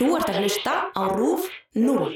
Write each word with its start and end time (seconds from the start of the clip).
Þú 0.00 0.14
ert 0.16 0.30
að 0.32 0.36
hlusta 0.40 0.74
á 0.96 1.02
RÚF 1.12 1.42
0. 1.76 2.14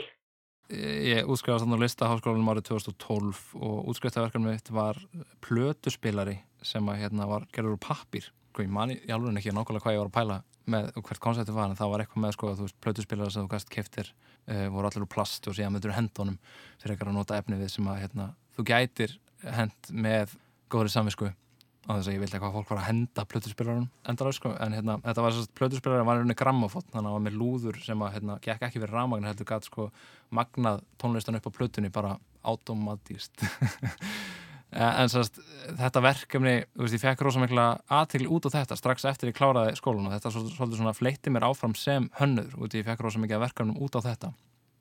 Ég 0.72 1.26
útskrifast 1.28 1.66
þannig 1.66 1.76
á 1.76 1.84
listaháskólanum 1.84 2.46
árið 2.48 2.70
2012 2.70 3.42
og 3.60 3.90
útskriftaverkanum 3.92 4.54
mitt 4.54 4.70
var 4.72 4.96
plötuspilari 5.44 6.38
sem 6.64 6.88
að 6.88 7.02
hérna 7.02 7.26
var 7.28 7.44
gerður 7.52 7.74
úr 7.76 7.82
pappir. 7.84 8.30
Sko, 8.54 8.64
ég 8.64 8.72
mani 8.72 8.96
í 9.04 9.12
alveg 9.12 9.36
ekki 9.36 9.52
nákvæmlega 9.52 9.84
hvað 9.84 9.96
ég 9.98 10.00
var 10.00 10.08
að 10.08 10.16
pæla 10.16 10.40
með 10.72 10.88
hvert 10.96 11.22
koncepti 11.26 11.58
var 11.58 11.68
en 11.68 11.76
það 11.76 11.92
var 11.92 12.06
eitthvað 12.06 12.24
með 12.24 12.34
sko 12.38 12.54
veist 12.62 12.80
plötuspilari 12.86 13.36
sem 13.36 13.44
þú 13.44 13.52
gæst 13.52 13.72
keftir 13.76 14.12
uh, 14.14 14.66
voru 14.72 14.88
allir 14.88 15.04
úr 15.04 15.12
plast 15.18 15.52
og 15.52 15.58
síðan 15.58 15.76
myndur 15.76 15.92
hendunum 15.92 16.40
fyrir 16.80 16.94
eitthvað 16.94 17.12
að 17.12 17.18
nota 17.18 17.36
efni 17.36 17.60
við 17.60 17.74
sem 17.74 17.92
að 17.92 18.00
hérna, 18.06 18.30
þú 18.56 18.68
gætir 18.72 19.18
hend 19.44 19.92
með 19.92 20.38
góðri 20.72 20.96
samvisku 20.96 21.34
á 21.84 21.90
þess 21.94 22.08
að 22.08 22.14
ég 22.14 22.22
vildi 22.22 22.38
eitthvað 22.38 22.54
fólk 22.56 22.70
var 22.72 22.80
að 22.80 22.88
henda 22.88 23.24
plötuspilarunum 23.30 23.88
endalega 24.08 24.38
sko, 24.38 24.54
en 24.64 24.76
hérna, 24.76 24.98
þetta 25.04 25.24
var 25.24 25.36
sérst 25.36 25.54
plötuspilarun 25.58 26.08
var 26.08 26.20
einhvern 26.20 26.38
grammafótt, 26.40 26.86
þannig 26.92 27.02
að 27.02 27.10
það 27.10 27.18
var 27.18 27.26
með 27.26 27.36
lúður 27.40 27.80
sem 27.84 28.04
að 28.06 28.14
hérna, 28.16 28.38
gekk 28.44 28.64
ekki 28.68 28.82
verið 28.82 28.96
rámagn 28.98 29.28
heldur 29.28 29.50
gæt 29.50 29.68
sko 29.68 29.90
magnað 30.34 30.80
tónlistan 31.00 31.40
upp 31.40 31.50
á 31.52 31.56
plötunni 31.58 31.92
bara 31.92 32.16
automatíst 32.44 33.44
en 34.74 35.10
sérst, 35.10 35.38
þetta 35.78 36.02
verkefni 36.02 36.54
þú 36.72 36.84
veist, 36.84 36.96
ég 36.96 37.02
fekk 37.02 37.22
rosa 37.24 37.42
mikla 37.42 37.66
aðtegli 38.00 38.30
út 38.32 38.48
á 38.50 38.54
þetta 38.56 38.78
strax 38.78 39.06
eftir 39.08 39.30
ég 39.30 39.36
kláraði 39.38 39.76
skólan 39.78 40.08
og 40.08 40.14
þetta 40.16 40.32
svolítið 40.34 40.80
svona 40.80 40.94
fleitti 40.96 41.32
mér 41.32 41.46
áfram 41.48 41.76
sem 41.78 42.08
hönnur 42.18 42.56
út 42.58 42.74
ég 42.74 42.86
fekk 42.86 43.04
rosa 43.04 43.22
mikið 43.22 43.44
verkefnum 43.44 43.78
út 43.84 43.98
á 43.98 44.00
þetta. 44.04 44.32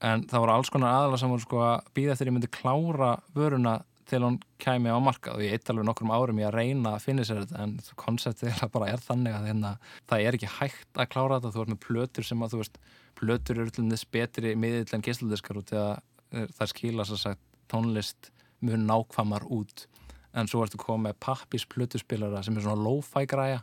En 0.04 0.26
það 0.28 0.44
voru 0.44 0.56
alls 0.56 0.72
konar 0.74 0.98
aðalega 0.98 1.22
sem 1.22 1.32
voru 1.32 1.46
sko 1.46 1.62
að 1.64 1.92
býða 1.96 2.16
eftir 2.16 2.32
ég 2.32 2.36
myndi 2.36 2.50
klára 2.52 3.12
vöruna 3.38 3.76
til 4.10 4.22
hún 4.24 4.40
kæmi 4.62 4.92
á 4.92 5.00
markað 5.04 5.38
og 5.38 5.44
ég 5.46 5.56
eitt 5.56 5.70
alveg 5.72 5.88
nokkrum 5.88 6.12
árum 6.14 6.42
ég 6.42 6.50
að 6.50 6.58
reyna 6.58 6.96
að 6.96 7.06
finna 7.06 7.26
sér 7.28 7.44
þetta 7.44 7.64
en 7.64 7.74
konseptið 8.00 8.64
bara 8.74 8.90
er 8.94 9.04
þannig 9.04 9.38
að 9.38 9.48
hérna, 9.50 9.72
það 10.10 10.26
er 10.26 10.38
ekki 10.38 10.52
hægt 10.58 11.00
að 11.00 11.10
klára 11.14 11.40
þetta 11.40 11.54
þú 11.56 11.64
ert 11.64 11.74
með 11.74 11.82
plötur 11.88 12.28
sem 12.28 12.44
að 12.44 12.54
þú 12.54 12.62
veist 12.64 12.80
plötur 13.20 13.62
eru 13.64 13.74
til 13.74 13.88
þess 13.90 14.10
betri 14.16 14.54
miðill 14.60 14.98
en 14.98 15.06
gísludiskar 15.06 15.62
út 15.62 15.74
eða 15.74 16.44
það 16.58 16.72
skila 16.74 17.08
svo 17.08 17.20
sagt 17.22 17.44
tónlist 17.72 18.32
mjög 18.64 18.84
nákvamar 18.88 19.48
út 19.54 19.88
en 20.34 20.50
svo 20.50 20.64
ertu 20.66 20.80
komið 20.82 21.18
pappis 21.22 21.66
plötuspilara 21.70 22.42
sem 22.44 22.58
er 22.58 22.66
svona 22.66 22.82
lo-fi 22.82 23.28
græja 23.30 23.62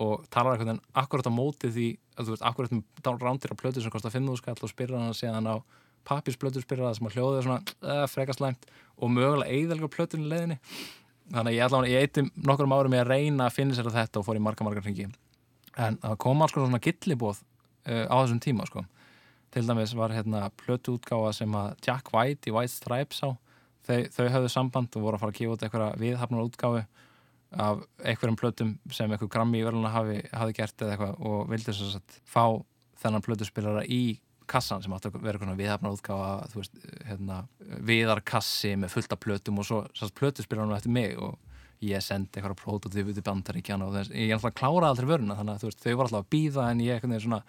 og 0.00 0.24
talar 0.32 0.56
eitthvað 0.56 0.74
en 0.74 0.82
akkurat 0.96 1.28
á 1.28 1.32
móti 1.32 1.70
því 1.70 1.90
að 2.16 2.26
þú 2.26 2.34
veist 2.34 2.46
akkurat 2.48 2.74
með 2.74 3.20
rándir 3.20 3.52
af 3.52 3.60
plötu 3.60 3.82
sem 3.84 3.92
kostar 3.92 4.14
5.000 4.14 4.40
skall 4.40 4.56
og 4.56 4.72
spyrra 4.72 5.00
hana 5.00 5.16
síðan 5.16 5.50
á 5.50 5.56
pappisplöturspyrraða 6.08 6.96
sem 6.96 7.08
að 7.08 7.16
hljóða 7.16 7.42
svona 7.44 7.60
uh, 7.84 8.04
frekaslæmt 8.10 8.68
og 9.00 9.12
mögulega 9.12 9.50
eigðalga 9.50 9.90
plötur 9.92 10.22
í 10.22 10.28
leðinni 10.30 10.58
þannig 11.30 11.52
að 11.52 11.56
ég 11.56 11.66
allavega, 11.66 11.92
ég 11.92 12.06
eitti 12.06 12.46
nokkur 12.46 12.70
árum 12.70 12.96
ég 12.96 13.04
að 13.04 13.12
reyna 13.12 13.46
að 13.46 13.56
finna 13.56 13.76
sér 13.76 13.90
þetta 13.94 14.20
og 14.20 14.26
fór 14.26 14.38
í 14.38 14.42
marga 14.42 14.66
marga 14.66 14.82
hringi. 14.84 15.06
En 15.78 15.98
það 16.02 16.16
kom 16.24 16.42
alls 16.42 16.54
svona 16.56 16.80
gillibóð 16.82 17.42
uh, 17.42 18.06
á 18.10 18.14
þessum 18.18 18.40
tíma 18.42 18.66
sko. 18.68 18.84
Til 19.54 19.66
dæmis 19.66 19.94
var 19.98 20.14
hérna 20.14 20.48
plötuútgáfa 20.62 21.32
sem 21.40 21.54
að 21.58 21.76
Jack 21.86 22.10
White 22.14 22.50
í 22.50 22.54
White 22.54 22.74
Stripes 22.74 23.22
á. 23.22 23.30
Þau, 23.86 24.00
þau 24.14 24.26
höfðu 24.34 24.50
samband 24.52 24.98
og 24.98 25.06
voru 25.06 25.18
að 25.18 25.22
fara 25.24 25.34
að 25.34 25.38
kífa 25.38 25.54
út 25.54 25.62
eitthvað 25.66 26.02
viðhafnar 26.02 26.46
útgáfi 26.46 26.82
af 27.50 27.80
einhverjum 28.06 28.38
plötum 28.38 28.74
sem 28.94 29.10
einhver 29.10 29.30
grammi 29.30 29.58
í 29.58 29.64
verðluna 29.66 29.90
hafi, 29.90 30.20
hafi 30.30 30.54
gert 30.54 30.84
eða 30.84 30.94
eitthvað 30.94 31.24
og 31.26 31.48
vildi 31.50 31.72
þess 31.72 31.96
að 31.98 32.18
fá 32.30 32.44
þennan 33.00 33.24
plötuspillara 33.26 33.82
í 33.90 34.02
kassan 34.50 34.82
sem 34.84 34.94
átti 34.96 35.10
að 35.10 35.20
vera 35.24 35.40
svona 35.40 35.58
viðhafna 35.58 35.92
útgáfa 35.94 36.50
þú 36.52 36.60
veist, 36.60 36.82
hérna, 37.08 37.38
viðarkassi 37.90 38.74
með 38.80 38.94
fullta 38.96 39.18
plötum 39.20 39.62
og 39.62 39.68
svo 39.68 39.80
sérst 39.96 40.16
plötuspilur 40.18 40.66
hann 40.66 40.76
eftir 40.76 40.94
mig 40.94 41.16
og 41.18 41.38
ég 41.80 42.04
sendi 42.04 42.36
eitthvað 42.36 42.58
prototyp 42.60 43.08
út 43.08 43.18
í 43.18 43.24
bandaríkjana 43.24 43.88
og 43.88 43.96
þess, 43.96 44.12
ég 44.12 44.28
er 44.28 44.36
alltaf 44.36 44.52
að 44.52 44.58
klára 44.60 44.92
aldrei 44.92 45.08
vöruna 45.08 45.36
þannig 45.38 45.56
að 45.56 45.66
veist, 45.68 45.82
þau 45.84 45.92
var 45.94 46.06
alltaf 46.06 46.24
að 46.24 46.32
býða 46.34 46.68
en 46.68 46.82
ég 46.84 47.04
er 47.06 47.24
svona 47.24 47.42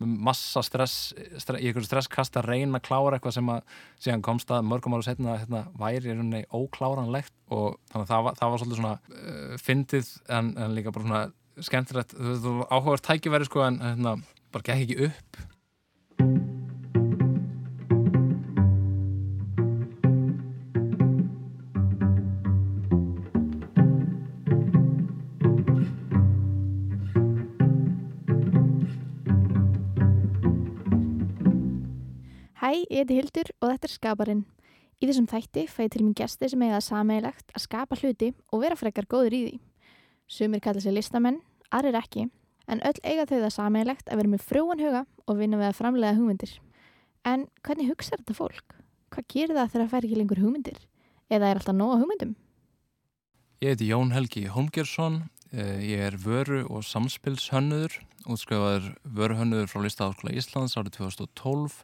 massa 0.00 0.62
stress, 0.64 1.12
stress 1.40 1.60
ég 1.60 1.76
er 1.76 1.84
stresskast 1.84 2.38
að 2.40 2.48
reyna 2.48 2.80
að 2.80 2.86
klára 2.88 3.18
eitthvað 3.18 3.36
sem 3.36 3.50
að 3.52 3.74
síðan 4.00 4.24
komst 4.24 4.52
að 4.52 4.64
mörgum 4.68 4.96
ára 4.96 5.04
setna 5.04 5.36
hérna, 5.42 5.62
væri 5.80 6.44
ókláranlegt 6.56 7.34
og 7.52 7.76
þannig 7.92 8.06
að 8.06 8.12
það 8.12 8.24
var, 8.26 8.38
það 8.38 8.52
var 8.52 8.62
svolítið 8.62 8.80
svona 8.80 8.94
uh, 8.96 9.54
fyndið 9.60 10.12
en, 10.38 10.50
en 10.56 10.76
líka 10.76 10.94
bara 10.94 11.06
svona 11.06 11.22
skemmtilegt, 11.60 12.16
þú 12.16 12.30
veist, 12.30 12.50
áhugavert 12.72 13.06
tækiveri 13.10 13.48
sko 13.48 13.64
en 13.66 13.80
hérna, 13.84 14.16
bara 14.54 14.68
gekk 14.70 14.86
ekki 14.86 15.10
upp 15.10 15.42
Hæ, 32.70 32.84
ég 32.86 33.00
heiti 33.00 33.16
Hildur 33.18 33.48
og 33.58 33.72
þetta 33.72 33.88
er 33.88 33.90
Skaparinn. 33.90 34.42
Í 35.02 35.06
þessum 35.08 35.24
þætti 35.26 35.62
fæ 35.66 35.78
ég 35.82 35.88
til 35.90 36.02
mér 36.06 36.12
gæsti 36.20 36.48
sem 36.52 36.60
eiga 36.62 36.76
sameigilegt 36.86 37.48
að 37.50 37.62
skapa 37.64 37.96
hluti 37.98 38.28
og 38.54 38.60
vera 38.62 38.76
frekar 38.78 39.08
góður 39.10 39.34
í 39.34 39.40
því. 39.42 39.56
Sumir 40.30 40.62
kalla 40.62 40.78
sér 40.84 40.94
listamenn, 40.94 41.40
aðrir 41.74 41.98
ekki, 41.98 42.28
en 42.70 42.82
öll 42.86 43.00
eiga 43.02 43.24
þau 43.26 43.40
það 43.40 43.54
sameigilegt 43.56 44.06
að 44.06 44.20
vera 44.20 44.30
með 44.36 44.44
frúan 44.52 44.82
huga 44.84 45.00
og 45.26 45.40
vinna 45.40 45.58
við 45.58 45.66
að 45.66 45.80
framlega 45.80 46.18
hugmyndir. 46.20 46.52
En 47.26 47.48
hvernig 47.66 47.90
hugsa 47.90 48.20
þetta 48.20 48.38
fólk? 48.38 48.76
Hvað 49.10 49.26
gerir 49.34 49.58
það 49.58 49.72
þegar 49.72 49.82
það 49.82 49.90
fær 49.96 50.06
ekki 50.06 50.20
lengur 50.20 50.42
hugmyndir? 50.44 50.78
Eða 51.26 51.50
er 51.50 51.58
alltaf 51.58 51.78
nóga 51.80 51.98
hugmyndum? 52.04 52.38
Ég 53.66 53.74
heiti 53.74 53.90
Jón 53.90 54.14
Helgi 54.14 54.44
Holmgersson, 54.46 55.24
ég 55.50 56.06
er 56.06 56.20
vöru 56.22 56.62
og 56.70 56.86
samspilshönnuður, 56.86 57.98
útskrifaður 58.30 58.92
vöruhönnuður 59.18 59.68
frá 59.74 59.82
Listaháskóla 59.88 60.38
Íslands 60.38 60.78
árið 60.78 61.00
2012 61.00 61.82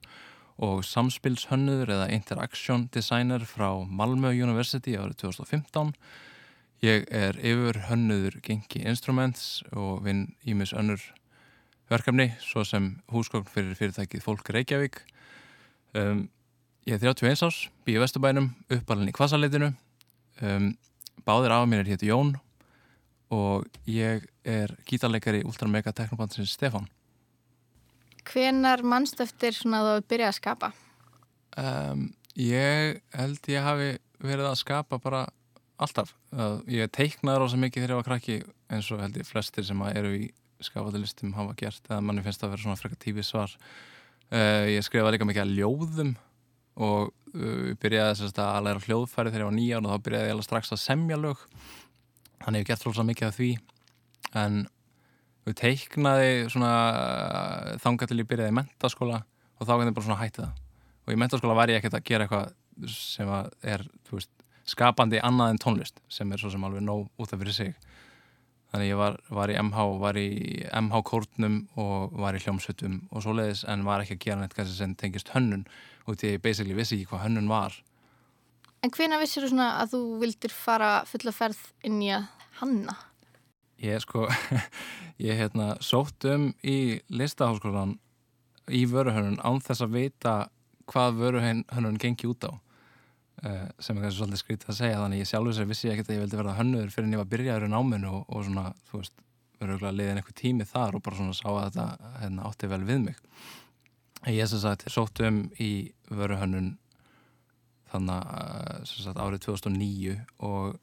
og 0.63 0.85
samspilshönnuður 0.89 1.93
eða 1.93 2.09
interaction 2.15 2.87
designer 2.95 3.45
frá 3.45 3.69
Malmö 3.85 4.33
University 4.33 4.97
árið 4.97 5.19
2015. 5.27 5.93
Ég 6.85 7.07
er 7.13 7.37
yfir 7.41 7.83
hönnuður 7.91 8.39
gengi 8.45 8.83
instruments 8.89 9.63
og 9.73 10.05
vinn 10.05 10.31
ímis 10.49 10.73
önnur 10.77 11.03
verkefni 11.93 12.31
svo 12.43 12.65
sem 12.65 12.97
húsgókn 13.13 13.49
fyrir 13.53 13.77
fyrirtækið 13.79 14.25
Fólk 14.25 14.49
Reykjavík. 14.53 15.01
Um, 15.97 16.27
ég 16.89 16.97
er 16.97 17.05
31 17.13 17.47
árs, 17.47 17.61
býð 17.87 18.01
í 18.01 18.03
Vesturbænum, 18.05 18.51
uppalinn 18.73 19.13
í 19.13 19.17
Kvasaleitinu. 19.17 19.73
Um, 20.43 20.75
báðir 21.27 21.55
af 21.57 21.69
mér 21.69 21.85
er 21.85 21.95
héttu 21.95 22.11
Jón 22.11 22.37
og 23.33 23.67
ég 23.91 24.27
er 24.47 24.77
gítarleikari 24.87 25.43
Ultra 25.45 25.69
Mega 25.69 25.93
Teknobandsins 25.93 26.53
Stefan. 26.55 26.87
Hvenar 28.27 28.83
mannst 28.87 29.21
eftir 29.23 29.55
svona 29.55 29.83
að 29.83 29.91
þú 29.91 30.07
byrja 30.13 30.31
að 30.31 30.39
skapa? 30.41 30.73
Um, 31.57 32.09
ég 32.37 33.01
held 33.17 33.51
ég 33.53 33.65
hafi 33.65 33.91
verið 34.23 34.51
að 34.51 34.61
skapa 34.61 34.99
bara 35.03 35.27
alltaf. 35.81 36.15
Ég 36.71 36.91
teiknaði 36.93 37.41
rosa 37.41 37.61
mikið 37.61 37.83
þegar 37.83 37.95
ég 37.95 38.01
var 38.01 38.09
krakki 38.09 38.39
eins 38.73 38.89
og 38.93 39.03
held 39.03 39.19
ég 39.21 39.29
flestir 39.29 39.67
sem 39.67 39.83
eru 39.93 40.13
í 40.17 40.27
skapatilistum 40.65 41.35
hafa 41.37 41.55
gert 41.59 41.91
eða 41.91 42.01
manni 42.05 42.25
finnst 42.25 42.41
það 42.41 42.49
að 42.49 42.55
vera 42.55 42.65
svona 42.65 42.81
frekar 42.81 43.01
tífið 43.03 43.29
svar. 43.29 43.57
Uh, 44.33 44.67
ég 44.73 44.85
skrifaði 44.85 45.17
líka 45.17 45.29
mikið 45.29 45.45
að 45.45 45.57
ljóðum 45.61 46.15
og 46.83 47.13
uh, 47.37 47.75
byrjaði 47.83 48.17
þess 48.23 48.41
að 48.43 48.63
læra 48.67 48.85
hljóðfæri 48.87 49.33
þegar 49.33 49.45
ég 49.45 49.51
var 49.51 49.59
nýján 49.59 49.87
og 49.87 49.93
þá 49.93 50.07
byrjaði 50.09 50.33
ég 50.33 50.47
strax 50.49 50.73
að 50.75 50.83
semja 50.83 51.21
lög. 51.21 51.45
Þannig 52.43 52.63
ég 52.63 52.67
hef 52.67 52.73
gert 52.73 52.89
rosa 52.89 53.07
mikið 53.07 53.29
af 53.29 53.37
því 53.37 53.51
en 54.37 54.59
við 55.47 55.59
teiknaði 55.61 56.31
svona 56.51 56.71
þanga 57.83 58.09
til 58.09 58.21
ég 58.21 58.29
byrjaði 58.31 58.53
í 58.53 58.57
mentaskóla 58.57 59.21
og 59.57 59.69
þá 59.69 59.75
kannu 59.75 59.95
bara 59.97 60.07
svona 60.07 60.21
hætti 60.23 60.43
það. 60.43 60.63
Og 61.07 61.15
í 61.15 61.21
mentaskóla 61.23 61.57
var 61.59 61.71
ég 61.71 61.81
ekkert 61.81 61.99
að 62.01 62.09
gera 62.09 62.27
eitthvað 62.27 62.91
sem 62.93 63.31
er 63.63 63.85
veist, 64.11 64.33
skapandi 64.67 65.21
annað 65.23 65.55
en 65.55 65.63
tónlist 65.63 66.03
sem 66.13 66.33
er 66.33 66.43
svo 66.43 66.51
sem 66.53 66.67
alveg 66.67 66.85
nóg 66.85 67.07
út 67.23 67.33
af 67.33 67.41
fyrir 67.41 67.57
sig. 67.57 67.75
Þannig 68.73 68.91
ég 68.91 68.99
var, 68.99 69.19
var 69.31 69.53
í 69.53 69.57
MH 69.63 69.85
var 70.03 70.19
í 70.19 70.29
MH 70.67 71.03
kórnum 71.07 71.61
og 71.79 72.17
var 72.19 72.37
í 72.37 72.43
hljómsveitum 72.43 73.05
og 73.13 73.23
svoleiðis 73.25 73.63
en 73.71 73.87
var 73.87 74.03
ekki 74.03 74.19
að 74.19 74.25
gera 74.27 74.41
neitt 74.43 74.73
sem 74.75 74.97
tengist 74.99 75.31
hönnun 75.33 75.65
og 76.07 76.19
því 76.19 76.35
ég 76.35 76.43
basically 76.43 76.75
vissi 76.77 76.99
ekki 76.99 77.13
hvað 77.13 77.29
hönnun 77.29 77.51
var. 77.51 77.77
En 78.83 78.93
hvena 78.93 79.21
vissir 79.23 79.47
þú 79.47 79.55
svona 79.55 79.71
að 79.81 79.95
þú 79.95 80.01
vildir 80.21 80.53
fara 80.55 80.91
fulla 81.09 81.33
ferð 81.35 81.63
inn 81.87 82.03
í 82.03 82.11
að 82.15 82.27
hanna? 82.61 82.99
Ég 83.83 84.01
sko, 84.01 84.27
ég 85.29 85.37
hérna 85.37 85.75
sótt 85.85 86.25
um 86.25 86.49
í 86.65 87.01
listaháskólan 87.13 87.99
í 88.73 88.87
vöruhörnun 88.89 89.43
án 89.45 89.61
þess 89.65 89.85
að 89.85 89.99
vita 89.99 90.37
hvað 90.89 91.19
vöruhörnun 91.21 92.01
gengi 92.01 92.31
út 92.31 92.49
á. 92.49 92.53
Uh, 93.37 93.67
sem 93.85 93.99
er 93.99 94.07
kannski 94.07 94.17
svolítið 94.17 94.41
skrítið 94.41 94.71
að 94.73 94.79
segja 94.79 95.01
þannig 95.03 95.21
ég 95.21 95.29
sjálfur 95.29 95.55
sér 95.59 95.67
vissi 95.69 95.91
ekkert 95.93 96.09
að 96.09 96.17
ég 96.17 96.23
vildi 96.23 96.39
verða 96.41 96.57
hönnuður 96.57 96.93
fyrir 96.95 97.05
en 97.05 97.13
ég 97.13 97.21
var 97.21 97.29
byrjaður 97.35 97.67
í 97.67 97.69
náminu 97.75 98.13
og, 98.17 98.23
og 98.33 98.47
svona, 98.47 98.63
þú 98.89 99.01
veist, 99.03 99.19
verður 99.61 99.93
liðin 99.93 100.21
eitthvað 100.21 100.39
tími 100.41 100.67
þar 100.71 100.97
og 100.97 101.05
bara 101.05 101.19
svona 101.19 101.37
sá 101.37 101.51
að 101.51 101.61
þetta 101.67 102.13
hérna, 102.23 102.47
átti 102.49 102.71
vel 102.73 102.81
við 102.89 103.03
mig. 103.05 103.21
Ég 104.33 104.49
sem 104.49 104.63
sagt 104.63 104.87
sótt 104.89 105.21
um 105.29 105.43
í 105.61 105.71
vöruhörnun 106.09 106.73
þannig 107.93 108.33
að 108.41 109.21
árið 109.21 109.45
2009 109.51 110.17
og 110.49 110.81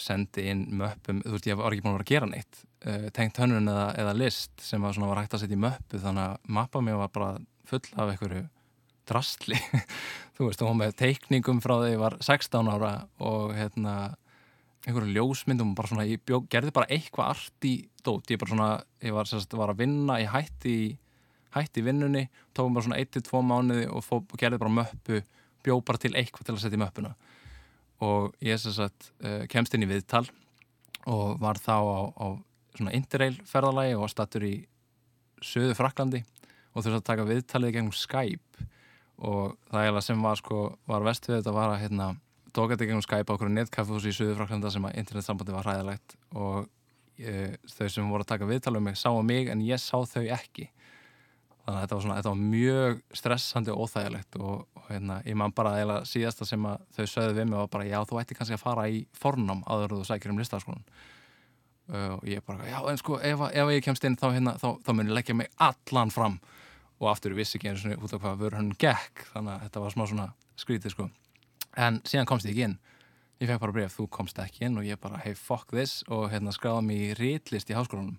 sendi 0.00 0.46
inn 0.50 0.66
möppum, 0.78 1.22
þú 1.24 1.36
veist 1.36 1.48
ég 1.48 1.58
var 1.58 1.74
ekki 1.74 1.84
búin 1.84 1.94
að 1.94 1.98
vera 1.98 2.06
að 2.06 2.12
gera 2.12 2.28
neitt 2.30 2.60
uh, 2.86 3.06
tengt 3.16 3.40
hönnun 3.40 3.70
eða, 3.72 3.86
eða 4.02 4.18
list 4.18 4.52
sem 4.64 4.82
var, 4.82 4.98
var 5.00 5.22
hægt 5.22 5.36
að 5.36 5.44
setja 5.44 5.56
í 5.56 5.62
möppu 5.64 6.02
þannig 6.02 6.26
að 6.26 6.52
mappa 6.58 6.82
mér 6.84 7.00
var 7.00 7.14
bara 7.14 7.30
full 7.66 7.82
af 7.96 8.12
einhverju 8.12 8.44
drastli. 9.06 9.58
Þú 10.36 10.50
veist, 10.50 10.62
hún 10.66 10.80
með 10.80 10.96
teikningum 11.00 11.62
frá 11.64 11.78
því 11.80 11.94
ég 11.94 12.02
var 12.02 12.18
16 12.20 12.70
ára 12.74 12.92
og 13.22 13.54
hérna 13.56 13.96
einhverju 14.86 15.14
ljósmyndum 15.14 15.74
bara 15.78 15.90
svona, 15.90 16.06
ég 16.06 16.22
bjó, 16.26 16.42
gerði 16.50 16.74
bara 16.74 16.90
eitthvað 16.94 17.32
art 17.32 17.66
í 17.66 17.74
dót, 18.06 18.28
ég 18.30 18.38
bara 18.42 18.52
svona, 18.52 18.70
ég 19.02 19.16
var, 19.16 19.30
sérst, 19.30 19.56
var 19.58 19.72
að 19.72 19.82
vinna, 19.82 20.20
ég 20.22 20.30
hætti 20.34 20.76
hætti 21.56 21.82
vinnunni, 21.86 22.26
tókum 22.54 22.76
bara 22.76 22.86
svona 22.86 23.00
1-2 23.00 23.42
mánuði 23.46 23.86
og, 23.88 24.04
fó, 24.04 24.18
og 24.20 24.36
gerði 24.38 24.60
bara 24.60 24.76
möppu 24.82 25.22
bjó 25.64 25.78
bara 25.82 26.00
til 26.00 26.12
eitthvað 26.14 26.50
til 26.50 26.56
að 26.56 26.62
setja 26.62 26.78
í 26.78 26.82
möppuna 26.82 27.14
og 28.04 28.34
ég 28.44 28.60
sérst 28.60 28.82
að 28.84 29.08
uh, 29.24 29.44
kemst 29.50 29.74
inn 29.76 29.86
í 29.86 29.90
viðtal 29.90 30.26
og 31.06 31.38
var 31.40 31.60
þá 31.62 31.76
á, 31.80 32.00
á 32.12 32.26
svona 32.76 32.94
interrail 32.96 33.36
ferðalagi 33.48 33.96
og 33.96 34.10
stattur 34.12 34.44
í 34.44 34.54
söðu 35.44 35.76
Fraklandi 35.78 36.22
og 36.74 36.82
þurfti 36.84 36.98
að 36.98 37.08
taka 37.08 37.26
viðtalið 37.28 37.74
gegnum 37.76 37.94
Skype. 37.96 38.66
Og 39.16 39.54
það 39.70 40.00
sem 40.04 40.22
var 40.22 40.36
sko, 40.36 40.62
var 40.88 41.04
vest 41.06 41.28
við 41.28 41.38
þetta 41.38 41.54
var 41.56 41.72
að 41.72 41.82
hérna, 41.86 42.08
tóka 42.52 42.74
þetta 42.74 42.88
gegnum 42.90 43.04
Skype 43.04 43.32
á 43.32 43.34
okkur 43.36 43.52
netkaffehúsi 43.52 44.12
í 44.12 44.16
söðu 44.16 44.36
Fraklanda 44.36 44.72
sem 44.74 44.84
að 44.84 44.98
internetsambandi 45.00 45.56
var 45.56 45.70
hræðilegt 45.70 46.16
og 46.36 46.66
e, 47.16 47.54
þau 47.72 47.88
sem 47.88 48.10
voru 48.12 48.26
að 48.26 48.32
taka 48.34 48.50
viðtalið 48.50 48.82
um 48.82 48.88
mig 48.90 49.00
sáu 49.00 49.22
mig 49.24 49.48
en 49.52 49.64
ég 49.64 49.80
sá 49.80 49.96
þau 50.04 50.26
ekki 50.36 50.68
þannig 51.66 51.80
að 51.80 51.82
þetta 51.82 51.96
var, 51.96 52.04
svona, 52.04 52.16
þetta 52.20 52.32
var 52.32 52.42
mjög 52.54 53.00
stressandi 53.20 53.72
og 53.74 53.82
óþægilegt 53.82 54.38
og, 54.38 54.64
og 54.78 54.88
hérna, 54.92 55.18
ég 55.26 55.38
man 55.38 55.54
bara 55.56 55.74
að 55.82 55.96
síðasta 56.06 56.46
sem 56.46 56.62
þau 56.94 57.04
sögðu 57.10 57.34
við 57.40 57.48
mig 57.50 57.58
var 57.58 57.70
bara 57.72 57.88
já 57.88 57.98
þú 58.06 58.20
ætti 58.22 58.38
kannski 58.38 58.54
að 58.54 58.62
fara 58.62 58.86
í 58.86 59.02
fornám 59.18 59.64
áður 59.66 59.96
þú 59.96 60.06
sækir 60.06 60.30
um 60.30 60.38
listaskólan 60.38 60.84
uh, 61.90 62.12
og 62.16 62.26
ég 62.30 62.44
bara 62.46 62.68
já 62.70 62.78
en 62.90 63.00
sko 63.00 63.18
ef, 63.18 63.42
ef 63.50 63.72
ég 63.74 63.84
kemst 63.84 64.06
inn 64.06 64.18
þá, 64.18 64.28
hérna, 64.36 64.54
þá, 64.62 64.68
þá 64.86 64.92
mun 64.94 65.10
ég 65.10 65.18
leggja 65.18 65.38
mig 65.38 65.50
allan 65.58 66.14
fram. 66.14 66.38
Og 66.96 67.10
aftur 67.10 67.34
vissi 67.36 67.58
ekki 67.58 67.68
eins 67.72 67.84
og 67.84 68.04
út 68.06 68.14
af 68.16 68.22
hvað 68.22 68.38
vörur 68.40 68.56
hann 68.56 68.72
gekk 68.80 69.26
þannig 69.34 69.52
að 69.52 69.64
þetta 69.66 69.80
var 69.82 69.92
smá 69.92 70.04
svona 70.08 70.28
skrítið 70.56 70.94
sko. 70.94 71.08
En 71.76 71.98
síðan 72.08 72.28
komst 72.28 72.46
ég 72.48 72.54
ekki 72.54 72.68
inn. 72.70 72.78
Ég 73.42 73.50
fekk 73.50 73.60
bara 73.66 73.74
breyf 73.76 73.98
þú 73.98 74.06
komst 74.08 74.38
ekki 74.40 74.64
inn. 74.64 74.78
Og 74.80 74.86
ég 74.88 75.00
bara 75.02 75.20
hey 75.20 75.36
fuck 75.36 75.74
this. 75.76 75.98
Og 76.08 76.30
hérna 76.32 76.54
skráði 76.56 76.86
mig 76.88 77.02
í 77.04 77.10
rítlist 77.18 77.68
í 77.68 77.76
háskólanum. 77.76 78.16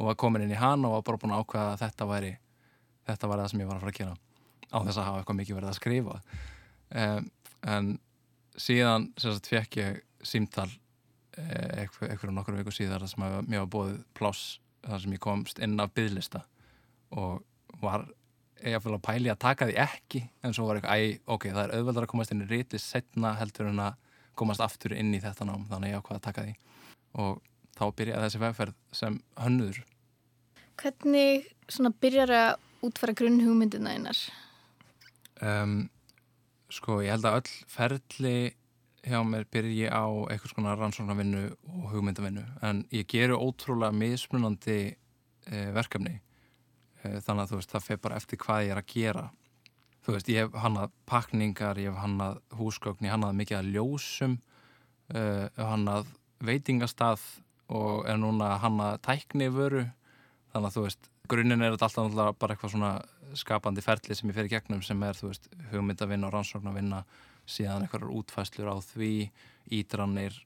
Og 0.00 0.08
var 0.08 0.18
komin 0.18 0.42
inn 0.42 0.50
í 0.50 0.58
hann 0.58 0.82
og 0.88 0.96
var 0.96 1.04
bara 1.06 1.22
búin 1.22 1.36
að 1.36 1.44
ákveða 1.44 1.68
að 1.68 1.84
þetta 1.84 2.08
væri 2.10 2.32
þetta 3.08 3.30
var 3.30 3.42
það 3.42 3.52
sem 3.52 3.62
ég 3.62 3.70
var 3.70 3.78
að 3.78 3.84
fara 3.84 3.94
að 3.94 4.00
gera. 4.00 4.16
Á 4.72 4.78
þess 4.86 4.98
að 4.98 5.06
hafa 5.08 5.20
eitthvað 5.20 5.38
mikið 5.40 5.58
verið 5.58 5.70
að 5.72 5.78
skrifa. 5.78 6.16
Um, 7.02 7.28
en 7.72 7.92
síðan 8.60 9.10
sagt, 9.20 9.48
fekk 9.50 9.78
ég 9.80 10.00
símtal 10.26 10.68
eh, 11.38 11.84
eitthvað 11.84 12.34
nokkur 12.36 12.58
viku 12.60 12.74
síðar 12.74 13.04
sem 13.10 13.22
mér 13.22 13.64
var 13.64 13.70
bóðið 13.72 14.02
pláss 14.16 14.58
þar 14.82 15.02
sem 15.02 15.14
ég 15.16 15.22
komst 15.22 15.62
inn 15.62 15.78
af 15.80 15.92
bygglista 15.96 16.42
og 17.16 17.42
var 17.82 18.06
ég 18.62 18.76
að 18.78 18.98
pæli 19.02 19.30
að 19.32 19.40
taka 19.42 19.66
því 19.68 19.78
ekki 19.82 20.22
en 20.44 20.54
svo 20.54 20.68
var 20.68 20.78
eitthvað, 20.78 20.98
æ, 21.02 21.22
ok, 21.34 21.48
það 21.50 21.62
er 21.64 21.74
auðveldar 21.76 22.06
að 22.06 22.12
komast 22.12 22.34
inn 22.34 22.44
í 22.44 22.50
rítlis 22.50 22.84
setna 22.86 23.34
heldur 23.38 23.70
en 23.72 23.80
að 23.82 23.96
komast 24.38 24.62
aftur 24.64 24.94
inn 24.96 25.12
í 25.14 25.20
þetta 25.22 25.46
nám, 25.48 25.64
þannig 25.70 25.92
ég 25.92 26.02
ákvaði 26.02 26.20
að 26.20 26.26
taka 26.28 26.44
því. 26.46 26.52
Og 27.22 27.40
þá 27.76 27.84
byrjaði 27.98 28.26
þessi 28.26 28.42
vegferð 28.42 28.76
sem 28.96 29.18
hönnuður. 29.42 29.80
Hvernig 30.80 31.48
svona 31.68 31.92
byrjar 32.02 32.34
að 32.36 32.52
útfara 32.82 33.14
grunnhugmyndina 33.16 33.94
einar? 33.96 34.18
Um, 35.42 35.86
sko, 36.72 37.00
ég 37.02 37.14
held 37.14 37.26
að 37.28 37.40
öll 37.40 37.54
ferli 37.70 38.36
hjá 39.02 39.18
mér 39.26 39.46
byrji 39.50 39.88
á 39.90 40.06
eitthvað 40.30 40.52
svona 40.52 40.74
rannsóknarvinnu 40.78 41.42
og 41.50 41.86
hugmyndavinnu. 41.90 42.44
En 42.62 42.84
ég 42.94 43.08
geru 43.10 43.38
ótrúlega 43.40 43.94
mismunandi 43.94 44.78
e, 44.92 45.62
verkefni. 45.74 46.20
E, 47.02 47.18
þannig 47.18 47.42
að 47.42 47.50
þú 47.50 47.58
veist, 47.58 47.72
það 47.74 47.86
fer 47.88 48.02
bara 48.04 48.18
eftir 48.20 48.40
hvað 48.42 48.66
ég 48.66 48.74
er 48.74 48.80
að 48.82 48.92
gera. 48.94 49.24
Þú 50.02 50.16
veist, 50.16 50.30
ég 50.30 50.46
hef 50.46 50.58
hannað 50.62 50.94
pakningar, 51.10 51.80
ég 51.82 51.90
hef 51.90 52.02
hannað 52.02 52.38
húsgögn, 52.58 53.06
ég 53.06 53.14
hannað 53.14 53.38
mikið 53.40 53.58
að 53.58 53.72
ljósum 53.76 54.36
e, 55.10 55.24
hannað 55.58 56.14
veitingastað 56.42 57.26
og 57.72 58.06
er 58.10 58.22
núna 58.22 58.54
hannað 58.62 59.00
tæknivöru. 59.08 59.88
Þannig 60.54 60.70
að 60.70 60.78
þú 60.78 60.86
veist, 60.86 61.11
grunninn 61.30 61.62
er 61.62 61.76
þetta 61.76 62.02
alltaf 62.02 62.38
bara 62.40 62.54
eitthvað 62.54 62.74
svona 62.74 62.92
skapandi 63.38 63.84
ferli 63.84 64.16
sem 64.16 64.30
ég 64.30 64.36
fer 64.36 64.48
í 64.48 64.52
gegnum 64.52 64.82
sem 64.84 65.02
er, 65.06 65.16
þú 65.16 65.30
veist, 65.30 65.48
hugmyndavinna 65.72 66.28
og 66.28 66.34
rannsóknarvinna 66.34 67.02
síðan 67.48 67.86
einhverjar 67.86 68.12
útfæslur 68.18 68.70
á 68.70 68.76
því 68.84 69.12
ídranir 69.78 70.36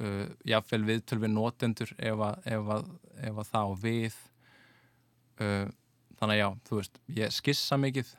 uh, 0.00 0.26
jáfnvel 0.46 0.82
viðtöl 0.90 1.20
við 1.22 1.34
notendur 1.34 1.94
ef 1.98 2.26
að, 2.28 2.50
ef 2.56 2.74
að, 2.76 2.90
ef 3.30 3.40
að 3.40 3.50
það 3.52 3.70
á 3.70 3.72
við. 3.84 4.18
Uh, 5.40 5.66
þannig 6.18 6.36
að 6.36 6.40
já, 6.40 6.48
þú 6.68 6.80
veist, 6.80 7.00
ég 7.18 7.34
skissa 7.34 7.80
mikið 7.80 8.12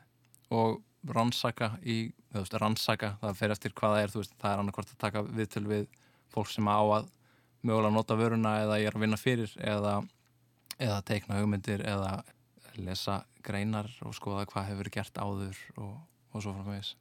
og 0.56 0.80
rannsaka 1.16 1.72
í, 1.82 1.98
þú 2.32 2.42
veist, 2.42 2.58
rannsaka 2.60 3.12
það 3.22 3.38
fer 3.40 3.54
eftir 3.54 3.76
hvað 3.76 3.94
það 3.94 4.02
er, 4.02 4.12
þú 4.12 4.22
veist, 4.22 4.36
það 4.40 4.52
er 4.52 4.64
annarkvært 4.64 4.92
að 4.92 5.04
taka 5.04 5.24
viðtöl 5.28 5.64
við 5.70 5.86
fólk 6.34 6.50
sem 6.52 6.68
á 6.68 6.80
að 6.80 7.08
mögulega 7.66 7.94
nota 7.94 8.18
vöruna 8.18 8.52
eða 8.64 8.78
ég 8.82 8.90
er 8.90 8.98
að 8.98 9.06
vinna 9.06 9.18
fyrir 9.20 9.54
eða 9.62 9.96
eða 10.82 11.00
teikna 11.06 11.40
hugmyndir 11.40 11.84
eða 11.86 12.20
lesa 12.76 13.22
greinar 13.46 13.88
og 14.04 14.14
skoða 14.16 14.44
hvað 14.50 14.70
hefur 14.72 14.90
gert 14.92 15.18
áður 15.18 15.58
og, 15.80 15.94
og 16.32 16.44
svo 16.44 16.52
frá 16.56 16.66
meðis. 16.66 16.92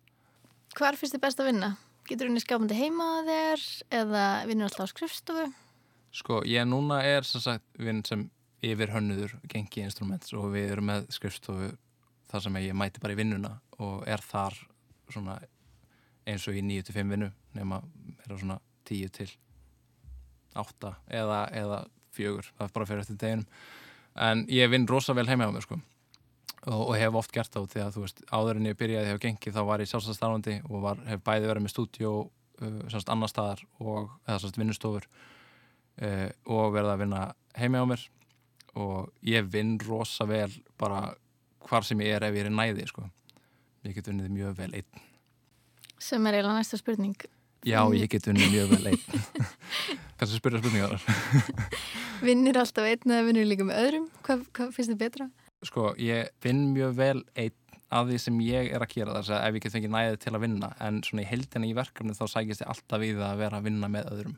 Hvar 0.76 0.98
finnst 1.00 1.16
þið 1.16 1.24
best 1.26 1.42
að 1.42 1.50
vinna? 1.52 1.72
Getur 2.06 2.30
henni 2.30 2.44
skapandi 2.44 2.78
heima 2.78 3.08
þér 3.26 3.64
eða 4.02 4.26
vinnur 4.50 4.70
alltaf 4.70 4.88
á 4.88 4.94
skrifstofu? 4.94 5.48
Sko, 6.16 6.42
ég 6.48 6.68
núna 6.70 7.02
er 7.04 7.26
sem 7.28 7.44
sagt 7.44 7.66
vinn 7.82 8.04
sem 8.08 8.28
yfir 8.66 8.94
hönnuður 8.94 9.36
gengi 9.52 9.84
instruments 9.84 10.32
og 10.38 10.52
við 10.54 10.76
erum 10.76 10.90
með 10.92 11.10
skrifstofu 11.14 11.74
þar 12.30 12.46
sem 12.46 12.62
ég 12.64 12.78
mæti 12.78 13.02
bara 13.04 13.16
í 13.16 13.20
vinnuna 13.20 13.58
og 13.84 14.06
er 14.08 14.24
þar 14.24 14.56
svona 15.12 15.40
eins 16.26 16.46
og 16.50 16.58
í 16.58 16.64
9-5 16.66 17.12
vinnu 17.12 17.30
nema 17.58 17.82
er 18.24 18.30
það 18.32 18.40
svona 18.42 18.60
10 18.90 19.12
til 19.18 19.28
8 20.56 20.94
eða, 21.20 21.42
eða 21.52 21.82
fjögur, 22.16 22.48
það 22.56 22.68
er 22.68 22.74
bara 22.78 22.88
fyrir 22.90 23.04
eftir 23.04 23.20
deginum. 23.22 23.50
En 24.16 24.46
ég 24.48 24.72
vinn 24.72 24.88
rosa 24.88 25.14
vel 25.16 25.28
heima 25.28 25.50
á 25.50 25.52
mér 25.52 25.66
sko. 25.66 25.78
Og, 26.66 26.82
og 26.90 26.96
hef 26.98 27.18
oft 27.20 27.34
gert 27.36 27.52
þá 27.54 27.66
því 27.70 27.82
að 27.84 27.96
þú 27.96 28.04
veist, 28.06 28.22
áður 28.34 28.60
en 28.60 28.70
ég 28.70 28.78
byrjaði 28.80 29.12
hjá 29.12 29.22
Gengi 29.26 29.54
þá 29.54 29.62
var 29.68 29.84
ég 29.84 29.90
sjálfstæðstarfandi 29.92 30.56
og 30.66 30.82
var, 30.82 31.02
hef 31.06 31.22
bæði 31.28 31.50
verið 31.52 31.66
með 31.66 31.74
stúdjó 31.76 32.14
uh, 32.26 32.80
semst 32.90 33.12
annar 33.14 33.30
staðar 33.30 33.62
og 33.78 34.16
eða 34.26 34.40
semst 34.42 34.58
vinnustofur 34.58 35.06
uh, 35.06 36.30
og 36.48 36.74
verið 36.74 36.94
að 36.96 37.04
vinna 37.04 37.26
heima 37.60 37.84
á 37.84 37.86
mér. 37.92 38.08
Og 38.82 39.12
ég 39.28 39.46
vinn 39.52 39.76
rosa 39.84 40.26
vel 40.28 40.50
bara 40.80 41.12
hvar 41.70 41.86
sem 41.86 42.02
ég 42.02 42.18
er 42.18 42.26
ef 42.28 42.40
ég 42.40 42.48
er 42.48 42.56
næði 42.56 42.88
sko. 42.90 43.06
Ég 43.86 43.94
get 43.94 44.10
vunnið 44.10 44.34
mjög 44.34 44.58
vel 44.58 44.72
einn. 44.80 45.06
Sem 46.02 46.26
er 46.26 46.40
eiginlega 46.40 46.58
næsta 46.58 46.80
spurning. 46.82 47.16
Já, 47.66 47.82
ég 47.94 48.10
get 48.10 48.26
vunnið 48.26 48.52
mjög 48.56 48.74
vel 48.74 48.92
einn. 48.94 49.22
Kanski 50.18 50.40
spyrja 50.40 50.64
spurningar 50.64 50.98
Vinnir 52.24 52.58
alltaf 52.60 52.88
einn 52.88 53.12
eða 53.12 53.26
vinnir 53.28 53.48
líka 53.50 53.68
með 53.68 53.82
öðrum? 53.82 54.08
Hvað, 54.26 54.48
hvað 54.56 54.74
finnst 54.76 54.92
þið 54.94 55.02
betra? 55.02 55.30
Sko, 55.66 55.92
ég 56.00 56.30
vinn 56.44 56.68
mjög 56.76 56.98
vel 57.00 57.22
einn 57.36 57.80
af 57.96 58.08
því 58.10 58.18
sem 58.22 58.42
ég 58.44 58.72
er 58.74 58.84
að 58.84 58.94
gera 58.96 59.16
þess 59.20 59.34
að 59.36 59.46
ef 59.48 59.58
ég 59.58 59.64
get 59.66 59.76
fengið 59.76 59.94
næðið 59.94 60.18
til 60.24 60.34
að 60.34 60.44
vinna 60.44 60.70
en 60.84 61.00
svona 61.06 61.24
í 61.24 61.30
heldina 61.30 61.68
í 61.70 61.76
verkefni 61.78 62.16
þá 62.18 62.26
sækist 62.32 62.64
ég 62.64 62.72
alltaf 62.72 63.02
við 63.02 63.22
að 63.24 63.42
vera 63.44 63.60
að 63.60 63.68
vinna 63.70 63.90
með 63.92 64.10
öðrum 64.14 64.36